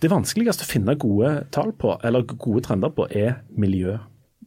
[0.00, 3.98] Det vanskeligste å finne gode tall på, eller gode trender på, er miljø.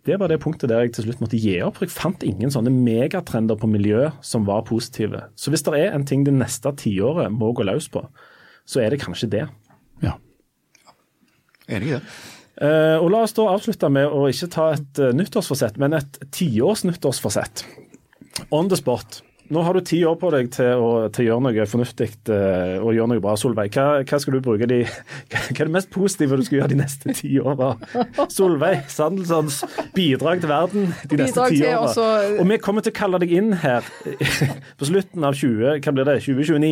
[0.03, 1.77] Det var det punktet der jeg til slutt måtte gi opp.
[1.77, 5.29] for Jeg fant ingen sånne megatrender på miljø som var positive.
[5.35, 8.03] Så hvis det er en ting det neste tiåret må gå løs på,
[8.65, 9.45] så er det kanskje det.
[10.01, 10.17] Ja.
[11.67, 12.01] Enig i det.
[12.53, 16.19] Uh, og La oss da avslutte med å ikke ta et uh, nyttårsforsett, men et
[16.35, 17.65] tiårs nyttårsforsett.
[18.53, 19.21] On the spot.
[19.51, 22.77] Nå har du ti år på deg til å, til å gjøre noe fornuftig eh,
[22.79, 23.33] og gjøre noe bra.
[23.37, 24.77] Solveig, hva, hva skal du bruke de,
[25.33, 27.73] hva er det mest positive du skal gjøre de neste ti åra?
[28.31, 29.59] Solveig Sandelsons
[29.93, 31.81] bidrag til verden de neste ti åra.
[31.89, 33.83] også- Og vi kommer til å kalle deg inn her
[34.79, 36.71] på slutten av 20, hva blir det, 2029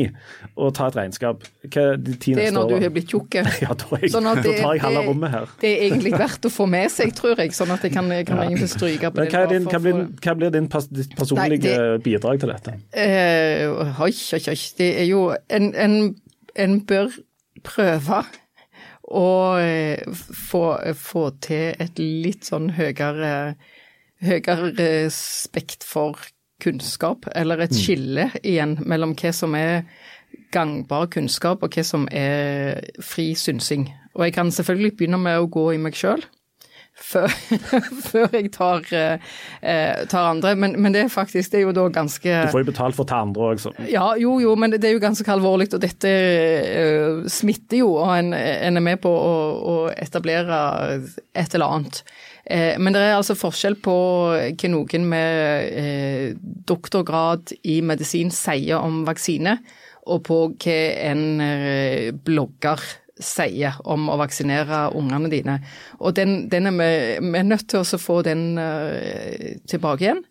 [0.56, 1.44] og ta et regnskap.
[1.68, 3.40] Hva er de ti Det er når du har blitt tjukk.
[3.62, 5.52] Ja, da, jeg, Sånn at da tar jeg halve det- rommet her.
[5.62, 7.52] Det er egentlig verdt å få med seg, tror jeg.
[7.54, 8.48] Sånn at jeg kan, kan ja.
[8.48, 9.36] egentlig stryke på Men det.
[9.36, 10.88] hva, din, hva, blir, hva blir din pers
[11.20, 12.61] personlige Nei, bidrag til dette?
[12.94, 14.60] Eh, oi, oi, oi.
[14.78, 16.16] Det er jo En, en,
[16.56, 17.10] en bør
[17.64, 18.24] prøve
[19.12, 20.04] å eh,
[20.50, 20.66] få,
[20.98, 23.56] få til et litt sånn høyere,
[24.24, 26.20] høyere respekt for
[26.62, 29.88] kunnskap, eller et skille igjen mellom hva som er
[30.54, 33.90] gangbar kunnskap og hva som er fri synsing.
[34.14, 36.24] Og jeg kan selvfølgelig begynne med å gå i meg sjøl.
[37.02, 37.34] Før,
[38.12, 41.88] før jeg tar, eh, tar andre, men, men det er faktisk det er jo da
[41.94, 43.74] ganske Du får jo betalt for å ta andre òg, så.
[43.90, 48.14] ja, jo, jo, men det er jo ganske alvorlig, og dette eh, smitter jo, og
[48.20, 49.34] en, en er med på å,
[49.74, 50.62] å etablere
[51.34, 52.04] et eller annet.
[52.46, 53.96] Eh, men det er altså forskjell på
[54.34, 56.26] hva noen med eh,
[56.68, 59.58] doktorgrad i medisin sier om vaksine,
[60.12, 60.80] og på hva
[61.12, 62.82] en eh, blogger
[63.24, 65.60] sier om å vaksinere ungene dine.
[66.00, 70.26] Og den, den er vi, nødt til å få den eh, tilbake igjen.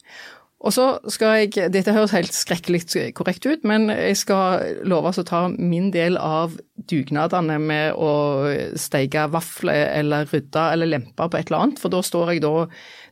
[0.60, 2.82] Og så skal jeg, Dette høres helt skrekkelig
[3.16, 6.58] korrekt ut, men jeg skal love oss å ta min del av
[6.90, 8.10] dugnadene med å
[8.78, 11.80] steike vafler eller rydde eller lempe på et eller annet.
[11.80, 12.66] For da står jeg da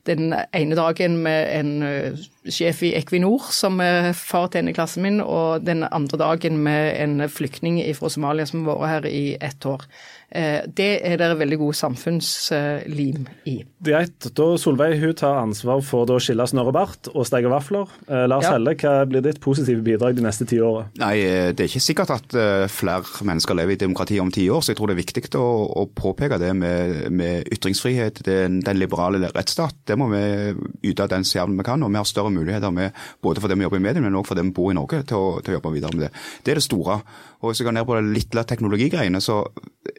[0.06, 4.76] den ene dagen med en eh, sjef i Equinor som er far til en i
[4.76, 9.10] klassen min, og den andre dagen med en flyktning fra Somalia som har vært her
[9.10, 9.84] i ett år.
[10.30, 13.54] Eh, Det er det veldig god samfunnslim i.
[13.84, 14.28] Greit.
[14.36, 17.88] Da Solveig hun tar ansvar for å skille snørr og bart og steke vafler.
[18.08, 18.52] Eh, Lars Ja.
[18.52, 20.88] Helle, hva blir ditt positive bidrag de neste ti åra?
[20.98, 24.60] Nei, eh, det er ikke sikkert at flere mennesker lever i demokrati om ti år.
[24.60, 25.48] Så jeg tror det er viktig å,
[25.80, 29.74] å påpeke det med, med ytringsfrihet, den, den, liberale rettsstat.
[29.86, 30.54] Det må vi
[30.90, 31.82] yte den skjermen vi kan.
[31.82, 34.34] Og vi har større muligheter med, både for dem vi jobber i mediene, men også
[34.34, 36.12] for dem vi bor i Norge, til å, til å jobbe videre med det.
[36.44, 37.00] Det er det store.
[37.40, 39.44] Og hvis jeg går ned på det lille teknologigreiene, så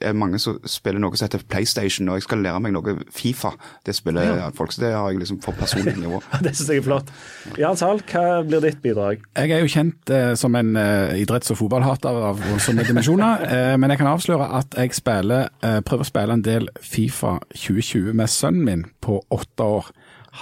[0.01, 3.53] er mange som spiller noe som heter PlayStation, og jeg skal lære meg noe Fifa.
[3.85, 4.49] Det spiller ja.
[4.55, 6.21] folk, så det har jeg liksom for personlig nivå.
[6.45, 7.13] det syns jeg er flott.
[7.59, 9.23] Jan Sahl, hva blir ditt bidrag?
[9.37, 13.75] Jeg er jo kjent eh, som en eh, idretts- og fotballhater av voldsomme dimensjoner, eh,
[13.79, 18.13] men jeg kan avsløre at jeg spiller, eh, prøver å spille en del Fifa 2020
[18.19, 19.89] med sønnen min på åtte år.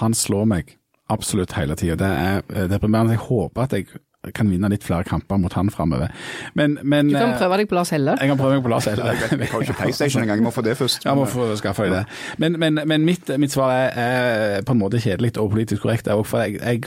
[0.02, 0.74] Han slår meg
[1.08, 1.96] absolutt hele tida.
[1.98, 3.16] Det er eh, deprimerende.
[3.16, 3.88] Jeg håper at jeg
[4.34, 6.12] kan vinne litt flere kamper mot han framover.
[6.58, 8.16] Men, men, du kan eh, prøve deg på Lars Helle?
[8.20, 9.14] Jeg kan prøve meg på Lars Helle.
[9.14, 11.06] Jeg har ikke PlayStation engang, jeg må få det først.
[11.06, 12.04] Ja, må få skaffe deg det.
[12.42, 16.08] Men, men, men mitt, mitt, svar er, er, på en måte kjedelig og politisk korrekt.
[16.26, 16.84] for jeg, jeg,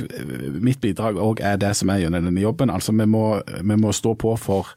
[0.61, 2.69] mitt bidrag òg er det som er gjennom denne jobben.
[2.69, 4.73] Altså, vi må, vi må stå på for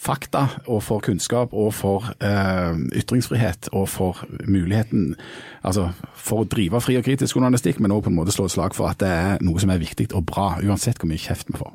[0.00, 5.14] fakta og for kunnskap og for eh, ytringsfrihet og for muligheten
[5.64, 8.54] altså for å drive fri og kritisk journalistikk, men òg på en måte slå et
[8.54, 11.50] slag for at det er noe som er viktig og bra, uansett hvor mye kjeft
[11.50, 11.72] vi får.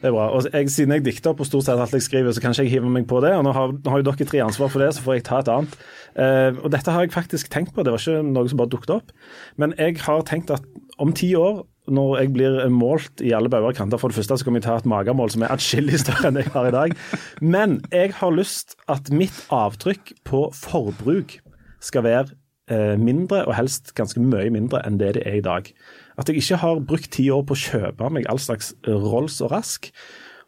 [0.00, 0.30] Det er bra.
[0.32, 2.74] og jeg, Siden jeg dikter på stort sett alt jeg skriver, så kan ikke jeg
[2.76, 3.34] hive meg på det.
[3.36, 5.40] og Nå har, nå har jo dere tre ansvar for det, så får jeg ta
[5.42, 5.78] et annet.
[6.16, 8.96] Eh, og Dette har jeg faktisk tenkt på, det var ikke noe som bare dukket
[8.98, 9.14] opp.
[9.60, 10.64] Men jeg har tenkt at
[11.02, 14.46] om ti år når jeg blir målt i alle bauger kanter, for det første så
[14.46, 16.96] kommer jeg ta et magemål som er atskillig større enn jeg har i dag.
[17.40, 21.38] Men jeg har lyst at mitt avtrykk på forbruk
[21.84, 22.36] skal være
[22.72, 25.70] eh, mindre, og helst ganske mye mindre enn det det er i dag.
[26.16, 29.52] At jeg ikke har brukt ti år på å kjøpe meg all slags Rolls og
[29.52, 29.90] Rask,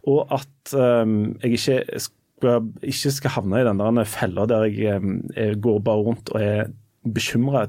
[0.08, 5.02] og at um, jeg ikke skal, ikke skal havne i den der fella der jeg,
[5.36, 6.70] jeg går bare rundt og er
[7.04, 7.66] bekymra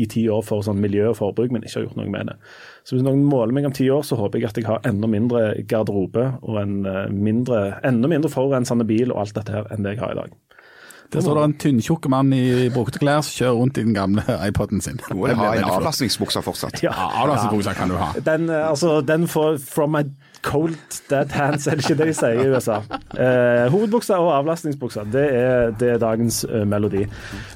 [0.00, 2.36] i ti år for sånn miljø og forbruk, men ikke har gjort noe med det.
[2.82, 5.06] Så hvis noen måler meg om ti år, så håper jeg at jeg har enda
[5.10, 9.86] mindre garderobe og en eh, mindre, enda mindre forurensende bil og alt dette her enn
[9.86, 10.34] det jeg har i dag.
[11.12, 14.24] Der står det en tynntjukk mann i brukte klær som kjører rundt i den gamle
[14.48, 14.98] iPoden sin.
[15.04, 16.80] Du må ha en avlastningsbukse fortsatt.
[16.84, 18.12] Ja, avlastningsbukse kan du ha.
[18.16, 20.06] Den, eh, altså, den får from my
[20.42, 22.80] cold dead hands, er det ikke det de sier i USA?
[23.14, 27.04] Eh, hovedbuksa og avlastningsbuksa, det er, det er dagens uh, melodi.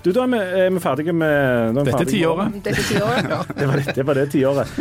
[0.05, 1.99] Du, Da er vi, er vi ferdige med Dette er.
[1.99, 3.31] Dette er tiåret.
[3.35, 4.77] ja, det var det, det, var det tiåret.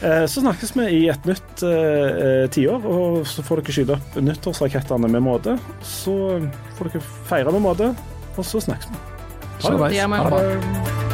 [0.00, 4.22] Eh, så snakkes vi i et nytt uh, tiår, og så får dere skyte opp
[4.24, 5.58] nyttårsrakettene med måte.
[5.84, 6.16] Så
[6.78, 7.92] får dere feire med måte
[8.36, 8.96] og så snakkes vi.
[9.62, 10.00] Ha det.
[10.00, 11.09] Ha det.